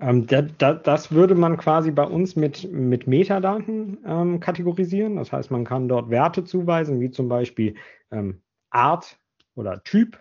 Ähm, 0.00 0.26
da, 0.26 0.42
da, 0.42 0.74
das 0.74 1.10
würde 1.10 1.34
man 1.34 1.56
quasi 1.56 1.90
bei 1.90 2.04
uns 2.04 2.36
mit, 2.36 2.70
mit 2.72 3.06
Metadaten 3.06 3.98
ähm, 4.06 4.40
kategorisieren. 4.40 5.16
Das 5.16 5.32
heißt, 5.32 5.50
man 5.50 5.64
kann 5.64 5.88
dort 5.88 6.08
Werte 6.10 6.44
zuweisen, 6.44 7.00
wie 7.00 7.10
zum 7.10 7.28
Beispiel 7.28 7.74
ähm, 8.12 8.40
Art 8.70 9.18
oder 9.56 9.82
Typ 9.82 10.20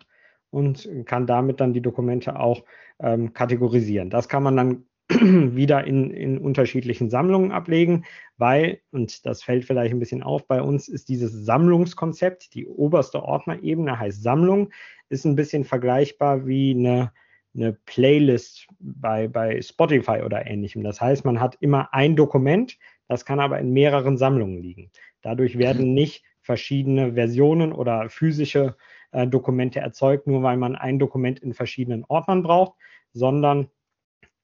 und 0.50 0.90
kann 1.06 1.28
damit 1.28 1.60
dann 1.60 1.74
die 1.74 1.82
Dokumente 1.82 2.40
auch 2.40 2.64
ähm, 3.00 3.34
kategorisieren. 3.34 4.10
Das 4.10 4.28
kann 4.28 4.42
man 4.42 4.58
dann 4.58 4.86
wieder 5.10 5.86
in, 5.86 6.10
in 6.10 6.40
unterschiedlichen 6.40 7.12
Sammlungen 7.12 7.52
ablegen, 7.52 8.06
weil, 8.38 8.82
und 8.92 9.26
das 9.28 9.44
fällt 9.44 9.66
vielleicht 9.66 9.94
ein 9.94 10.00
bisschen 10.00 10.24
auf, 10.24 10.48
bei 10.48 10.62
uns 10.62 10.88
ist 10.88 11.08
dieses 11.08 11.32
Sammlungskonzept, 11.32 12.54
die 12.56 12.68
oberste 12.68 13.24
Ordnerebene 13.24 14.00
heißt 14.00 14.24
Sammlung, 14.24 14.72
ist 15.10 15.26
ein 15.26 15.36
bisschen 15.36 15.64
vergleichbar 15.64 16.48
wie 16.48 16.72
eine 16.72 17.12
eine 17.58 17.74
Playlist 17.74 18.68
bei, 18.80 19.28
bei 19.28 19.62
Spotify 19.62 20.22
oder 20.24 20.46
ähnlichem. 20.46 20.84
Das 20.84 21.02
heißt, 21.02 21.26
man 21.26 21.40
hat 21.40 21.58
immer 21.60 21.94
ein 21.94 22.16
Dokument, 22.16 22.78
das 23.08 23.26
kann 23.26 23.40
aber 23.40 23.60
in 23.60 23.74
mehreren 23.74 24.18
Sammlungen 24.18 24.62
liegen. 24.62 24.92
Dadurch 25.22 25.58
werden 25.58 25.90
mhm. 25.90 25.94
nicht 25.94 26.24
verschiedene 26.42 27.14
Versionen 27.14 27.74
oder 27.74 28.10
physische 28.10 28.78
äh, 29.12 29.28
Dokumente 29.28 29.80
erzeugt, 29.80 30.28
nur 30.28 30.44
weil 30.44 30.58
man 30.58 30.76
ein 30.76 31.00
Dokument 31.00 31.40
in 31.40 31.54
verschiedenen 31.54 32.06
Ordnern 32.06 32.44
braucht, 32.44 32.78
sondern 33.12 33.70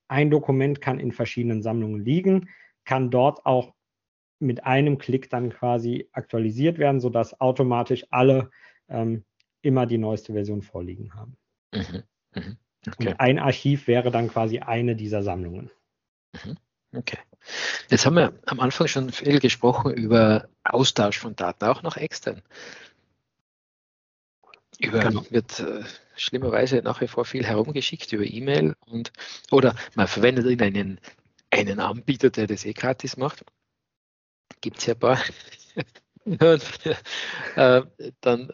ein 0.08 0.30
Dokument 0.30 0.82
kann 0.82 1.00
in 1.00 1.12
verschiedenen 1.12 1.62
Sammlungen 1.62 2.04
liegen, 2.04 2.50
kann 2.84 3.10
dort 3.10 3.46
auch 3.46 3.74
mit 4.40 4.66
einem 4.66 4.98
Klick 4.98 5.30
dann 5.30 5.50
quasi 5.50 6.10
aktualisiert 6.12 6.78
werden, 6.78 7.00
sodass 7.00 7.40
automatisch 7.40 8.06
alle 8.10 8.50
ähm, 8.90 9.24
immer 9.62 9.86
die 9.86 9.98
neueste 9.98 10.34
Version 10.34 10.62
vorliegen 10.62 11.14
haben. 11.14 11.38
Mhm. 11.74 12.04
Mhm. 12.36 12.58
Okay. 12.88 13.10
Und 13.10 13.20
ein 13.20 13.40
Archiv 13.40 13.88
wäre 13.88 14.12
dann 14.12 14.30
quasi 14.30 14.60
eine 14.60 14.96
dieser 14.96 15.24
Sammlungen. 15.24 15.70
Mhm. 16.34 16.58
Okay. 16.96 17.18
Jetzt 17.90 18.06
haben 18.06 18.16
wir 18.16 18.40
am 18.46 18.60
Anfang 18.60 18.88
schon 18.88 19.12
viel 19.12 19.40
gesprochen 19.40 19.94
über 19.94 20.48
Austausch 20.64 21.18
von 21.18 21.36
Daten, 21.36 21.66
auch 21.66 21.82
noch 21.82 21.98
extern. 21.98 22.42
Über, 24.80 25.00
genau. 25.00 25.26
wird 25.30 25.60
äh, 25.60 25.84
schlimmerweise 26.16 26.78
nach 26.78 27.02
wie 27.02 27.08
vor 27.08 27.26
viel 27.26 27.46
herumgeschickt 27.46 28.12
über 28.12 28.26
E-Mail 28.26 28.76
und 28.86 29.12
oder 29.52 29.76
man 29.96 30.08
verwendet 30.08 30.62
einen, 30.62 31.00
einen 31.52 31.80
Anbieter, 31.80 32.30
der 32.30 32.48
das 32.48 32.66
eh 32.66 32.74
gratis 32.74 33.18
macht. 33.18 33.46
Gibt 34.62 34.80
es 34.80 34.86
ja 34.86 34.94
ein 34.94 35.00
paar. 35.00 35.20
und, 36.26 36.40
äh, 37.56 37.82
dann 38.22 38.52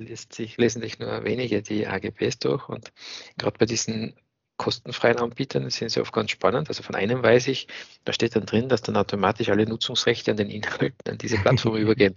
lässt 0.00 0.32
sich, 0.32 0.56
lesen 0.56 0.82
sich 0.82 0.98
nur 0.98 1.24
wenige 1.24 1.62
die 1.62 1.86
AGBs 1.86 2.38
durch 2.38 2.68
und 2.68 2.92
gerade 3.38 3.58
bei 3.58 3.66
diesen 3.66 4.14
kostenfreien 4.56 5.18
Anbietern 5.18 5.68
sind 5.70 5.90
sie 5.90 6.00
oft 6.00 6.12
ganz 6.12 6.30
spannend. 6.30 6.68
Also 6.68 6.82
von 6.82 6.94
einem 6.94 7.22
weiß 7.22 7.48
ich, 7.48 7.66
da 8.04 8.12
steht 8.12 8.36
dann 8.36 8.46
drin, 8.46 8.68
dass 8.68 8.82
dann 8.82 8.96
automatisch 8.96 9.48
alle 9.48 9.66
Nutzungsrechte 9.66 10.30
an 10.30 10.36
den 10.36 10.50
Inhalten 10.50 11.10
an 11.10 11.18
diese 11.18 11.38
Plattform 11.38 11.76
übergehen. 11.76 12.14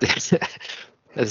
Das 0.00 0.34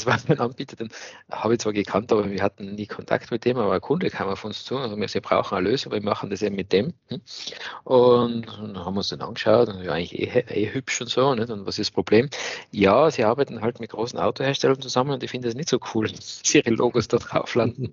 war 0.06 0.20
ein 0.28 0.40
Anbieter, 0.40 0.76
den 0.76 0.90
habe 1.32 1.54
ich 1.54 1.60
zwar 1.60 1.74
gekannt, 1.74 2.12
aber 2.12 2.30
wir 2.30 2.42
hatten 2.42 2.76
nie 2.76 2.88
Kontakt 2.88 3.32
mit 3.32 3.46
dem, 3.46 3.58
aber 3.58 3.74
ein 3.74 3.82
Kunde 3.82 4.10
kam 4.10 4.28
auf 4.28 4.44
uns 4.44 4.64
zu 4.66 4.76
und 4.76 4.82
also 4.82 4.98
wir 4.98 5.22
brauchen 5.22 5.58
eine 5.58 5.70
Lösung, 5.70 5.92
wir 5.92 6.02
machen 6.02 6.30
das 6.30 6.42
eben 6.42 6.56
mit 6.56 6.74
dem. 6.74 6.94
Hm? 7.08 7.22
Und 7.84 8.48
dann 8.48 8.78
haben 8.78 8.94
wir 8.96 9.00
uns 9.00 9.10
den 9.10 9.22
angeschaut 9.22 9.70
und 9.70 9.84
ja, 9.84 9.92
eigentlich 9.92 10.20
eh, 10.20 10.40
eh 10.40 10.74
hübsch 10.74 11.02
und 11.02 11.10
so. 11.10 11.34
Nicht? 11.36 11.50
Und 11.50 11.66
was 11.66 11.80
ist 11.80 11.90
das 11.90 11.94
Problem? 11.94 12.30
Ja, 12.72 13.10
sie 13.12 13.24
arbeiten 13.24 13.62
halt 13.62 13.80
mit 13.80 13.92
großen 13.92 14.20
Autoherstellern 14.20 14.82
zusammen 14.82 15.12
und 15.12 15.24
ich 15.24 15.32
finde 15.32 15.48
es 15.48 15.56
nicht 15.56 15.70
so 15.70 15.80
cool, 15.94 16.08
dass 16.12 16.42
ihre 16.54 16.72
Logos 16.72 17.08
da 17.08 17.18
drauf 17.18 17.56
landen. 17.56 17.92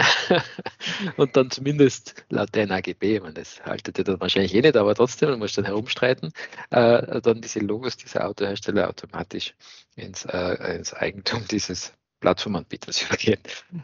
und 1.16 1.36
dann 1.36 1.50
zumindest 1.50 2.24
laut 2.28 2.54
der 2.54 2.70
AGB, 2.70 3.20
man 3.20 3.34
das 3.34 3.64
haltet 3.64 3.98
ihr 3.98 4.04
dann 4.04 4.20
wahrscheinlich 4.20 4.54
eh 4.54 4.60
nicht, 4.60 4.76
aber 4.76 4.94
trotzdem, 4.94 5.30
man 5.30 5.38
muss 5.38 5.54
dann 5.54 5.64
herumstreiten, 5.64 6.32
äh, 6.70 7.20
dann 7.20 7.40
diese 7.40 7.60
Logos 7.60 7.96
dieser 7.96 8.26
Autohersteller 8.26 8.88
automatisch 8.88 9.54
ins, 9.96 10.24
äh, 10.24 10.76
ins 10.76 10.94
Eigentum 10.94 11.44
dieses 11.50 11.92
Plattformanbieters 12.20 13.02
übergehen. 13.06 13.40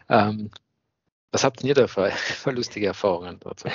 Ähm, 0.09 0.49
Was 1.31 1.43
habt 1.43 1.63
ihr 1.63 1.73
da 1.73 1.87
für, 1.87 2.09
für 2.11 2.51
lustige 2.51 2.87
Erfahrungen 2.87 3.39
dazu? 3.39 3.67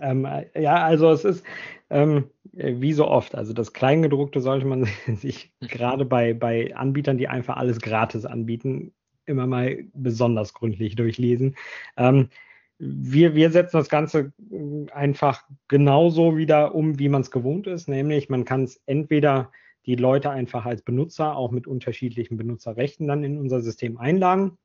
ähm, 0.00 0.28
ja, 0.54 0.84
also 0.84 1.10
es 1.10 1.24
ist 1.24 1.44
ähm, 1.90 2.30
wie 2.52 2.92
so 2.92 3.06
oft, 3.06 3.34
also 3.34 3.52
das 3.52 3.72
Kleingedruckte 3.72 4.40
sollte 4.40 4.66
man 4.66 4.88
sich 5.06 5.52
mhm. 5.60 5.68
gerade 5.68 6.04
bei, 6.04 6.34
bei 6.34 6.74
Anbietern, 6.74 7.18
die 7.18 7.28
einfach 7.28 7.56
alles 7.56 7.80
gratis 7.80 8.24
anbieten, 8.24 8.92
immer 9.26 9.46
mal 9.46 9.84
besonders 9.94 10.54
gründlich 10.54 10.96
durchlesen. 10.96 11.56
Ähm, 11.96 12.28
wir, 12.78 13.34
wir 13.34 13.50
setzen 13.50 13.78
das 13.78 13.88
Ganze 13.88 14.32
einfach 14.92 15.44
genauso 15.68 16.36
wieder 16.36 16.74
um, 16.74 16.98
wie 16.98 17.08
man 17.08 17.22
es 17.22 17.30
gewohnt 17.30 17.66
ist, 17.66 17.88
nämlich 17.88 18.28
man 18.28 18.44
kann 18.44 18.64
es 18.64 18.82
entweder 18.86 19.50
die 19.86 19.94
Leute 19.94 20.30
einfach 20.30 20.66
als 20.66 20.82
Benutzer 20.82 21.36
auch 21.36 21.50
mit 21.50 21.66
unterschiedlichen 21.66 22.36
Benutzerrechten 22.36 23.06
dann 23.06 23.24
in 23.24 23.38
unser 23.38 23.60
System 23.60 23.98
einladen. 23.98 24.58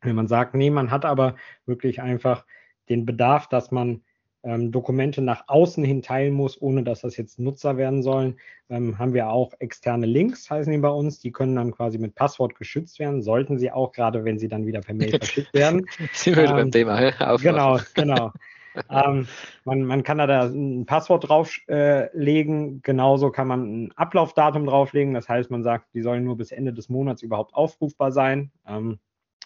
Wenn 0.00 0.16
man 0.16 0.28
sagt, 0.28 0.54
nee, 0.54 0.70
man 0.70 0.90
hat 0.90 1.04
aber 1.04 1.34
wirklich 1.66 2.00
einfach 2.00 2.46
den 2.88 3.04
Bedarf, 3.04 3.48
dass 3.48 3.70
man 3.70 4.02
ähm, 4.44 4.70
Dokumente 4.70 5.20
nach 5.20 5.44
außen 5.48 5.84
hin 5.84 6.02
teilen 6.02 6.32
muss, 6.32 6.60
ohne 6.60 6.82
dass 6.84 7.00
das 7.00 7.16
jetzt 7.16 7.38
Nutzer 7.38 7.76
werden 7.76 8.02
sollen, 8.02 8.38
ähm, 8.70 8.98
haben 8.98 9.14
wir 9.14 9.30
auch 9.30 9.52
externe 9.58 10.06
Links, 10.06 10.48
heißen 10.48 10.72
die 10.72 10.78
bei 10.78 10.88
uns. 10.88 11.18
Die 11.18 11.32
können 11.32 11.56
dann 11.56 11.72
quasi 11.72 11.98
mit 11.98 12.14
Passwort 12.14 12.54
geschützt 12.54 12.98
werden, 12.98 13.22
sollten 13.22 13.58
sie 13.58 13.72
auch, 13.72 13.92
gerade 13.92 14.24
wenn 14.24 14.38
sie 14.38 14.48
dann 14.48 14.66
wieder 14.66 14.80
per 14.80 14.94
Mail 14.94 15.10
verschickt 15.18 15.52
werden. 15.54 15.86
Sind 16.12 16.36
wir 16.36 16.44
ähm, 16.44 16.56
beim 16.56 16.70
Thema. 16.70 17.36
Genau, 17.38 17.78
genau. 17.94 18.32
ähm, 18.90 19.26
man, 19.64 19.82
man, 19.82 20.02
kann 20.02 20.18
da 20.18 20.44
ein 20.44 20.86
Passwort 20.86 21.28
drauflegen. 21.28 22.76
Äh, 22.76 22.80
Genauso 22.82 23.30
kann 23.30 23.48
man 23.48 23.84
ein 23.84 23.92
Ablaufdatum 23.96 24.66
drauflegen. 24.66 25.14
Das 25.14 25.28
heißt, 25.28 25.50
man 25.50 25.62
sagt, 25.62 25.86
die 25.94 26.02
sollen 26.02 26.24
nur 26.24 26.36
bis 26.36 26.52
Ende 26.52 26.72
des 26.72 26.88
Monats 26.88 27.22
überhaupt 27.22 27.54
aufrufbar 27.54 28.12
sein 28.12 28.52
ähm, 28.66 28.98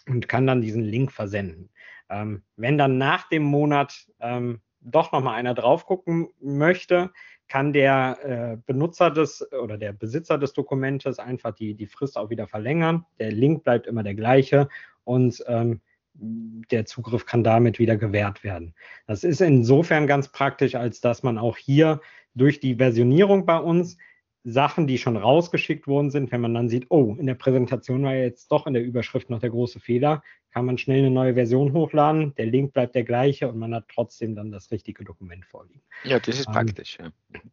und 0.07 0.27
kann 0.27 0.45
dann 0.45 0.61
diesen 0.61 0.83
Link 0.83 1.11
versenden. 1.11 1.69
Ähm, 2.09 2.43
wenn 2.57 2.77
dann 2.77 2.97
nach 2.97 3.27
dem 3.29 3.43
Monat 3.43 4.05
ähm, 4.19 4.61
doch 4.83 5.11
nochmal 5.11 5.35
einer 5.35 5.53
drauf 5.53 5.85
gucken 5.85 6.29
möchte, 6.41 7.11
kann 7.47 7.73
der 7.73 8.17
äh, 8.23 8.57
Benutzer 8.65 9.11
des 9.11 9.47
oder 9.51 9.77
der 9.77 9.93
Besitzer 9.93 10.37
des 10.37 10.53
Dokumentes 10.53 11.19
einfach 11.19 11.53
die, 11.53 11.75
die 11.75 11.87
Frist 11.87 12.17
auch 12.17 12.29
wieder 12.29 12.47
verlängern. 12.47 13.05
Der 13.19 13.31
Link 13.31 13.63
bleibt 13.63 13.87
immer 13.87 14.03
der 14.03 14.15
gleiche 14.15 14.69
und 15.03 15.43
ähm, 15.47 15.81
der 16.15 16.85
Zugriff 16.85 17.25
kann 17.25 17.43
damit 17.43 17.79
wieder 17.79 17.97
gewährt 17.97 18.43
werden. 18.43 18.75
Das 19.07 19.23
ist 19.23 19.41
insofern 19.41 20.07
ganz 20.07 20.29
praktisch, 20.29 20.75
als 20.75 21.01
dass 21.01 21.23
man 21.23 21.37
auch 21.37 21.57
hier 21.57 22.01
durch 22.35 22.59
die 22.59 22.75
Versionierung 22.75 23.45
bei 23.45 23.57
uns 23.57 23.97
Sachen, 24.43 24.87
die 24.87 24.97
schon 24.97 25.15
rausgeschickt 25.15 25.87
worden 25.87 26.11
sind, 26.11 26.31
wenn 26.31 26.41
man 26.41 26.53
dann 26.53 26.67
sieht, 26.67 26.87
oh, 26.89 27.15
in 27.17 27.27
der 27.27 27.35
Präsentation 27.35 28.03
war 28.03 28.15
jetzt 28.15 28.51
doch 28.51 28.67
in 28.67 28.73
der 28.73 28.83
Überschrift 28.83 29.29
noch 29.29 29.39
der 29.39 29.49
große 29.49 29.79
Fehler, 29.79 30.21
kann 30.51 30.65
man 30.65 30.77
schnell 30.77 30.99
eine 30.99 31.09
neue 31.09 31.33
Version 31.33 31.73
hochladen, 31.73 32.35
der 32.35 32.45
Link 32.45 32.73
bleibt 32.73 32.93
der 32.93 33.03
gleiche 33.03 33.49
und 33.49 33.57
man 33.57 33.73
hat 33.73 33.85
trotzdem 33.87 34.35
dann 34.35 34.51
das 34.51 34.69
richtige 34.69 35.03
Dokument 35.03 35.45
vorliegen. 35.45 35.81
Ja, 36.03 36.19
das 36.19 36.39
ist 36.39 36.47
ähm, 36.47 36.53
praktisch. 36.53 36.99
Ja. 36.99 37.11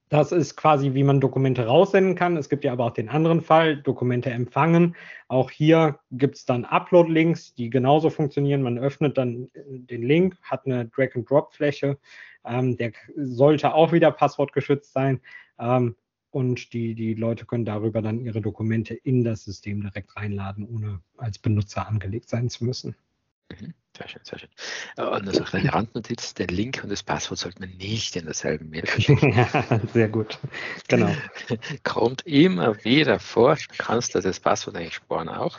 Das 0.09 0.33
ist 0.33 0.57
quasi, 0.57 0.93
wie 0.93 1.05
man 1.05 1.21
Dokumente 1.21 1.65
raussenden 1.65 2.15
kann. 2.17 2.37
Es 2.37 2.49
gibt 2.49 2.65
ja 2.65 2.73
aber 2.73 2.87
auch 2.87 2.91
den 2.93 3.09
anderen 3.09 3.41
Fall, 3.41 3.77
Dokumente 3.77 4.31
empfangen. 4.31 4.97
Auch 5.29 5.51
hier 5.51 6.01
gibt 6.11 6.37
es 6.37 6.45
dann 6.45 6.65
Upload-Links, 6.65 7.55
die 7.55 7.71
genauso 7.71 8.11
funktionieren. 8.11 8.63
Man 8.63 8.79
öffnet 8.79 9.17
dann 9.17 9.49
den 9.55 10.03
Link, 10.03 10.37
hat 10.43 10.67
eine 10.67 10.87
Drag-and-Drop-Fläche. 10.87 11.99
Ähm, 12.45 12.77
der 12.77 12.93
sollte 13.17 13.73
auch 13.75 13.93
wieder 13.93 14.11
passwortgeschützt 14.11 14.93
sein. 14.93 15.21
Ähm, 15.59 15.95
und 16.31 16.73
die, 16.73 16.95
die 16.95 17.15
Leute 17.15 17.45
können 17.45 17.65
darüber 17.65 18.03
dann 18.03 18.21
ihre 18.21 18.41
Dokumente 18.41 18.95
in 18.95 19.25
das 19.25 19.45
System 19.45 19.83
direkt 19.83 20.17
reinladen, 20.17 20.67
ohne 20.67 21.01
als 21.17 21.39
Benutzer 21.39 21.89
angelegt 21.89 22.29
sein 22.29 22.49
zu 22.49 22.65
müssen. 22.65 22.95
Mhm. 23.51 23.75
Sehr 23.99 24.09
schön, 24.09 24.21
sehr 24.25 24.39
schön. 24.39 24.49
Und 24.97 25.27
das 25.27 25.37
ist 25.37 25.43
auch 25.43 25.53
eine 25.53 25.75
Randnotiz, 25.75 26.33
der 26.35 26.47
Link 26.47 26.81
und 26.83 26.91
das 26.91 27.03
Passwort 27.03 27.39
sollte 27.39 27.61
man 27.61 27.71
nicht 27.77 28.15
in 28.17 28.25
derselben 28.25 28.71
Mail 28.71 28.87
verschicken. 28.87 29.33
ja, 29.37 29.81
sehr 29.93 30.09
gut. 30.09 30.39
Genau. 30.89 31.11
Kommt 31.83 32.25
immer 32.25 32.83
wieder 32.85 33.19
vor, 33.19 33.59
kannst 33.79 34.15
du 34.15 34.21
das 34.21 34.39
Passwort 34.39 34.77
eigentlich 34.77 34.95
sparen 34.95 35.29
auch, 35.29 35.59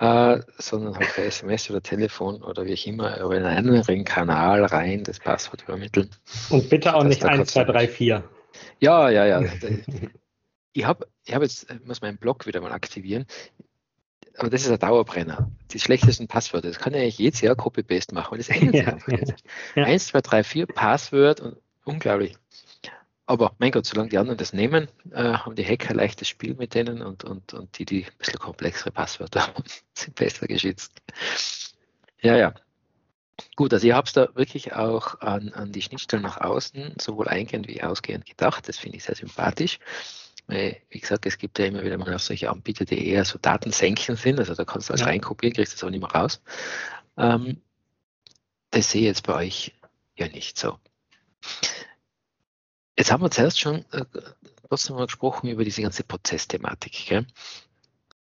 äh, 0.00 0.40
sondern 0.58 0.96
halt 0.96 1.14
per 1.14 1.24
SMS 1.24 1.70
oder 1.70 1.80
Telefon 1.80 2.42
oder 2.42 2.66
wie 2.66 2.74
auch 2.74 2.86
immer 2.86 3.20
über 3.20 3.36
einen 3.36 3.46
anderen 3.46 4.04
Kanal 4.04 4.64
rein 4.64 5.04
das 5.04 5.20
Passwort 5.20 5.62
übermitteln. 5.62 6.10
Und 6.50 6.68
bitte 6.68 6.94
auch 6.94 7.04
nicht 7.04 7.24
1, 7.24 7.52
2, 7.52 7.64
3, 7.64 7.88
4. 7.88 8.24
Ja, 8.80 9.08
ja, 9.10 9.26
ja. 9.26 9.42
ich 10.72 10.84
habe 10.84 11.08
ich 11.24 11.34
hab 11.34 11.42
jetzt, 11.42 11.70
ich 11.70 11.84
muss 11.86 12.00
meinen 12.00 12.18
Blog 12.18 12.46
wieder 12.46 12.60
mal 12.60 12.72
aktivieren. 12.72 13.26
Aber 14.36 14.50
das 14.50 14.62
ist 14.62 14.70
ein 14.70 14.78
Dauerbrenner. 14.78 15.50
Die 15.72 15.80
schlechtesten 15.80 16.28
Passwörter. 16.28 16.68
Das 16.68 16.78
kann 16.78 16.94
ich 16.94 17.02
eigentlich 17.02 17.18
jedes 17.18 17.40
Jahr 17.40 17.56
Copy-Paste 17.56 18.14
machen. 18.14 18.32
Und 18.32 18.38
das 18.38 18.48
ändert 18.48 18.74
sich 18.74 18.86
ja, 18.86 18.92
einfach 18.92 19.12
ja. 19.12 19.34
ja. 19.74 19.84
1, 19.84 20.06
2, 20.08 20.20
3, 20.20 20.44
4, 20.44 20.66
Passwort 20.66 21.40
und 21.40 21.56
unglaublich. 21.84 22.36
Aber 23.26 23.54
mein 23.58 23.72
Gott, 23.72 23.84
solange 23.84 24.08
die 24.08 24.16
anderen 24.16 24.38
das 24.38 24.54
nehmen, 24.54 24.88
äh, 25.10 25.34
haben 25.34 25.54
die 25.54 25.64
Hacker 25.64 25.92
leichtes 25.92 26.28
Spiel 26.28 26.54
mit 26.54 26.74
denen 26.74 27.02
und, 27.02 27.24
und, 27.24 27.52
und 27.52 27.78
die, 27.78 27.84
die 27.84 28.04
ein 28.06 28.16
bisschen 28.16 28.38
komplexere 28.38 28.90
Passwörter 28.90 29.46
haben, 29.48 29.64
sind 29.92 30.14
besser 30.14 30.46
geschützt. 30.46 30.92
Ja, 32.22 32.36
ja. 32.36 32.54
Gut, 33.56 33.72
also 33.72 33.86
ihr 33.86 33.96
habt 33.96 34.16
da 34.16 34.28
wirklich 34.34 34.72
auch 34.74 35.20
an, 35.20 35.52
an 35.52 35.72
die 35.72 35.82
Schnittstellen 35.82 36.22
nach 36.22 36.40
außen 36.40 36.94
sowohl 37.00 37.28
eingehend 37.28 37.68
wie 37.68 37.82
ausgehend 37.82 38.26
gedacht. 38.26 38.68
Das 38.68 38.78
finde 38.78 38.96
ich 38.96 39.04
sehr 39.04 39.14
sympathisch. 39.14 39.78
Wie 40.48 40.98
gesagt, 40.98 41.26
es 41.26 41.36
gibt 41.36 41.58
ja 41.58 41.66
immer 41.66 41.84
wieder 41.84 41.98
mal 41.98 42.18
solche 42.18 42.50
Anbieter, 42.50 42.86
die 42.86 43.06
eher 43.06 43.24
so 43.24 43.38
Datensenken 43.38 44.16
sind. 44.16 44.38
Also 44.38 44.54
da 44.54 44.64
kannst 44.64 44.88
du 44.88 44.92
alles 44.92 45.02
ja. 45.02 45.08
reinkopieren, 45.08 45.54
kriegst 45.54 45.74
das 45.74 45.84
auch 45.84 45.90
nicht 45.90 46.00
mehr 46.00 46.10
raus. 46.10 46.40
Ähm, 47.18 47.60
das 48.70 48.90
sehe 48.90 49.02
ich 49.02 49.06
jetzt 49.08 49.26
bei 49.26 49.34
euch 49.34 49.74
ja 50.16 50.28
nicht 50.28 50.58
so. 50.58 50.78
Jetzt 52.96 53.12
haben 53.12 53.22
wir 53.22 53.30
zuerst 53.30 53.60
schon 53.60 53.84
äh, 53.92 54.04
trotzdem 54.68 54.96
mal 54.96 55.06
gesprochen 55.06 55.48
über 55.48 55.64
diese 55.64 55.82
ganze 55.82 56.02
Prozessthematik. 56.02 57.06
Gell? 57.06 57.26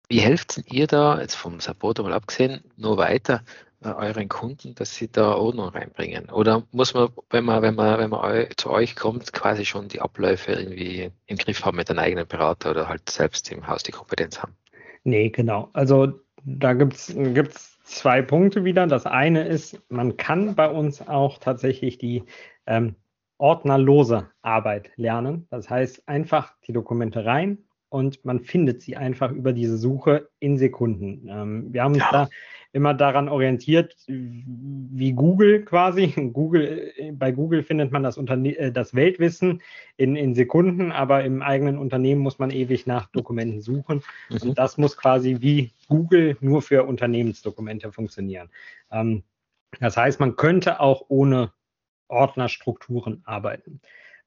Wie 0.10 0.20
helft 0.20 0.62
ihr 0.66 0.88
da, 0.88 1.22
jetzt 1.22 1.36
vom 1.36 1.62
Support 1.62 2.00
mal 2.00 2.14
abgesehen, 2.14 2.64
nur 2.76 2.98
weiter, 2.98 3.44
euren 3.84 4.30
Kunden, 4.30 4.76
dass 4.76 4.96
sie 4.96 5.12
da 5.12 5.34
Ordnung 5.36 5.70
reinbringen? 5.70 6.30
Oder 6.30 6.64
muss 6.72 6.94
man, 6.94 7.10
wenn 7.30 7.44
man, 7.44 7.62
wenn 7.62 7.76
man, 7.76 8.00
wenn 8.00 8.10
man 8.10 8.48
zu 8.58 8.70
euch 8.70 8.96
kommt, 8.96 9.34
quasi 9.34 9.66
schon 9.66 9.88
die 9.88 10.02
Abläufe 10.02 10.54
irgendwie 10.54 11.12
im 11.26 11.38
Griff 11.38 11.66
haben 11.66 11.78
mit 11.78 11.90
einem 11.90 12.00
eigenen 12.00 12.28
Berater 12.28 12.72
oder 12.72 12.88
halt 12.88 13.10
selbst 13.10 13.52
im 13.52 13.68
Haus 13.68 13.84
die 13.84 13.92
Kompetenz 13.92 14.42
haben? 14.42 14.56
Nee, 15.04 15.30
genau. 15.30 15.70
Also 15.74 16.20
da 16.44 16.74
gibt 16.74 16.94
es 16.94 17.80
zwei 17.84 18.22
Punkte 18.22 18.64
wieder. 18.64 18.88
Das 18.88 19.06
eine 19.06 19.48
ist, 19.48 19.82
man 19.90 20.18
kann 20.18 20.56
bei 20.56 20.70
uns 20.70 21.08
auch 21.08 21.40
tatsächlich 21.40 21.98
die 21.98 22.24
ähm, 22.68 22.96
ordnerlose 23.38 24.30
Arbeit 24.44 24.92
lernen. 24.96 25.48
Das 25.50 25.70
heißt, 25.70 26.08
einfach 26.08 26.54
die 26.68 26.74
Dokumente 26.74 27.26
rein, 27.26 27.58
und 27.92 28.24
man 28.24 28.40
findet 28.40 28.82
sie 28.82 28.96
einfach 28.96 29.32
über 29.32 29.52
diese 29.52 29.78
Suche 29.78 30.30
in 30.40 30.58
Sekunden. 30.58 31.28
Ähm, 31.30 31.74
wir 31.74 31.84
haben 31.84 31.94
uns 31.94 32.04
ja. 32.04 32.12
da 32.12 32.30
immer 32.72 32.94
daran 32.94 33.28
orientiert, 33.28 33.98
wie 34.08 35.12
Google 35.12 35.66
quasi. 35.66 36.08
Google, 36.34 36.94
bei 37.12 37.34
Google 37.34 37.64
findet 37.64 37.92
man 37.92 38.02
das, 38.02 38.18
Unterne 38.18 38.58
äh, 38.58 38.72
das 38.72 38.96
Weltwissen 38.96 39.62
in, 39.98 40.16
in 40.16 40.36
Sekunden, 40.36 40.94
aber 40.94 41.26
im 41.26 41.42
eigenen 41.42 41.78
Unternehmen 41.78 42.22
muss 42.22 42.40
man 42.40 42.50
ewig 42.50 42.88
nach 42.88 43.08
Dokumenten 43.12 43.60
suchen. 43.60 44.04
Mhm. 44.30 44.38
Und 44.42 44.58
das 44.58 44.78
muss 44.78 44.96
quasi 44.96 45.42
wie 45.42 45.72
Google 45.90 46.38
nur 46.40 46.62
für 46.62 46.86
Unternehmensdokumente 46.86 47.92
funktionieren. 47.92 48.50
Ähm, 48.90 49.24
das 49.82 49.98
heißt, 49.98 50.22
man 50.22 50.38
könnte 50.38 50.80
auch 50.80 51.04
ohne 51.10 51.52
Ordnerstrukturen 52.08 53.22
arbeiten. 53.26 53.82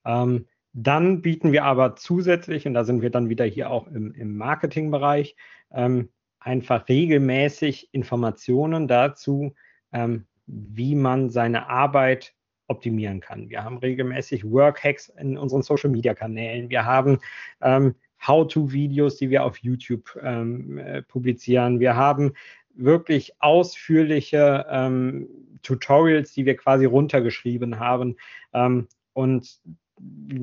Ähm, 0.04 0.46
dann 0.74 1.22
bieten 1.22 1.52
wir 1.52 1.64
aber 1.64 1.94
zusätzlich, 1.94 2.66
und 2.66 2.74
da 2.74 2.84
sind 2.84 3.00
wir 3.00 3.10
dann 3.10 3.30
wieder 3.30 3.44
hier 3.44 3.70
auch 3.70 3.86
im, 3.86 4.12
im 4.12 4.36
Marketingbereich, 4.36 5.36
ähm, 5.72 6.10
einfach 6.40 6.88
regelmäßig 6.88 7.88
Informationen 7.92 8.88
dazu, 8.88 9.54
ähm, 9.92 10.26
wie 10.46 10.96
man 10.96 11.30
seine 11.30 11.68
Arbeit 11.68 12.34
optimieren 12.66 13.20
kann. 13.20 13.48
Wir 13.48 13.62
haben 13.62 13.78
regelmäßig 13.78 14.44
Workhacks 14.50 15.08
in 15.08 15.38
unseren 15.38 15.62
Social-Media-Kanälen. 15.62 16.68
Wir 16.70 16.84
haben 16.84 17.18
ähm, 17.62 17.94
How-to-Videos, 18.26 19.16
die 19.16 19.30
wir 19.30 19.44
auf 19.44 19.58
YouTube 19.58 20.18
ähm, 20.22 20.78
äh, 20.78 21.02
publizieren. 21.02 21.78
Wir 21.78 21.94
haben 21.94 22.32
wirklich 22.74 23.40
ausführliche 23.40 24.66
ähm, 24.68 25.28
Tutorials, 25.62 26.32
die 26.32 26.46
wir 26.46 26.56
quasi 26.56 26.84
runtergeschrieben 26.84 27.78
haben. 27.78 28.16
Ähm, 28.52 28.88
und 29.12 29.60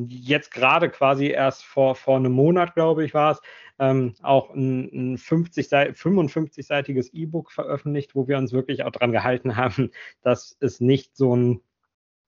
jetzt 0.08 0.52
gerade 0.52 0.90
quasi 0.90 1.28
erst 1.28 1.64
vor, 1.64 1.96
vor 1.96 2.18
einem 2.18 2.32
Monat, 2.32 2.74
glaube 2.74 3.04
ich, 3.04 3.14
war 3.14 3.32
es, 3.34 3.42
ähm, 3.80 4.14
auch 4.22 4.54
ein, 4.54 5.14
ein 5.14 5.18
50 5.18 5.68
55-seitiges 5.68 7.14
E-Book 7.14 7.52
veröffentlicht, 7.52 8.16
wo 8.16 8.28
wir 8.28 8.38
uns 8.38 8.54
wirklich 8.54 8.84
auch 8.84 8.92
daran 8.92 9.12
gehalten 9.12 9.56
haben, 9.58 9.92
dass 10.22 10.56
es 10.60 10.80
nicht 10.80 11.18
so 11.18 11.36
ein, 11.36 11.62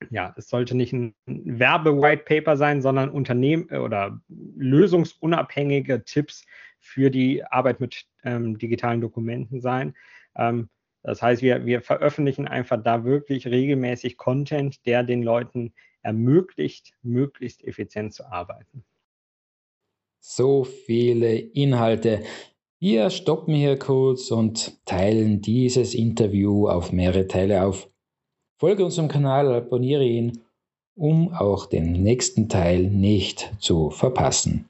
ja, 0.09 0.33
es 0.36 0.49
sollte 0.49 0.75
nicht 0.75 0.93
ein 0.93 1.15
Werbe-White 1.25 2.23
Paper 2.23 2.57
sein, 2.57 2.81
sondern 2.81 3.09
Unternehmen 3.09 3.67
äh, 3.69 3.77
oder 3.77 4.19
lösungsunabhängige 4.27 6.03
Tipps 6.03 6.45
für 6.79 7.09
die 7.09 7.43
Arbeit 7.45 7.79
mit 7.79 8.05
ähm, 8.23 8.57
digitalen 8.57 8.99
Dokumenten 8.99 9.62
sein. 9.62 9.95
Ähm, 10.36 10.69
Das 11.03 11.21
heißt, 11.21 11.41
wir, 11.41 11.65
wir 11.65 11.81
veröffentlichen 11.81 12.47
einfach 12.47 12.81
da 12.81 13.03
wirklich 13.03 13.45
regelmäßig 13.45 14.17
Content, 14.17 14.85
der 14.85 15.03
den 15.03 15.21
Leuten 15.21 15.73
ermöglicht, 16.01 16.93
möglichst 17.01 17.63
effizient 17.63 18.13
zu 18.13 18.25
arbeiten. 18.25 18.83
So 20.19 20.63
viele 20.63 21.35
Inhalte. 21.35 22.23
Wir 22.79 23.09
stoppen 23.09 23.53
hier 23.53 23.77
kurz 23.77 24.31
und 24.31 24.85
teilen 24.85 25.41
dieses 25.41 25.93
Interview 25.93 26.67
auf 26.67 26.93
mehrere 26.93 27.27
Teile 27.27 27.65
auf. 27.65 27.89
Folge 28.57 28.85
unserem 28.85 29.09
Kanal, 29.09 29.53
abonniere 29.53 30.05
ihn, 30.05 30.41
um 30.95 31.33
auch 31.33 31.65
den 31.65 31.91
nächsten 31.91 32.47
Teil 32.47 32.83
nicht 32.83 33.51
zu 33.59 33.89
verpassen. 33.89 34.69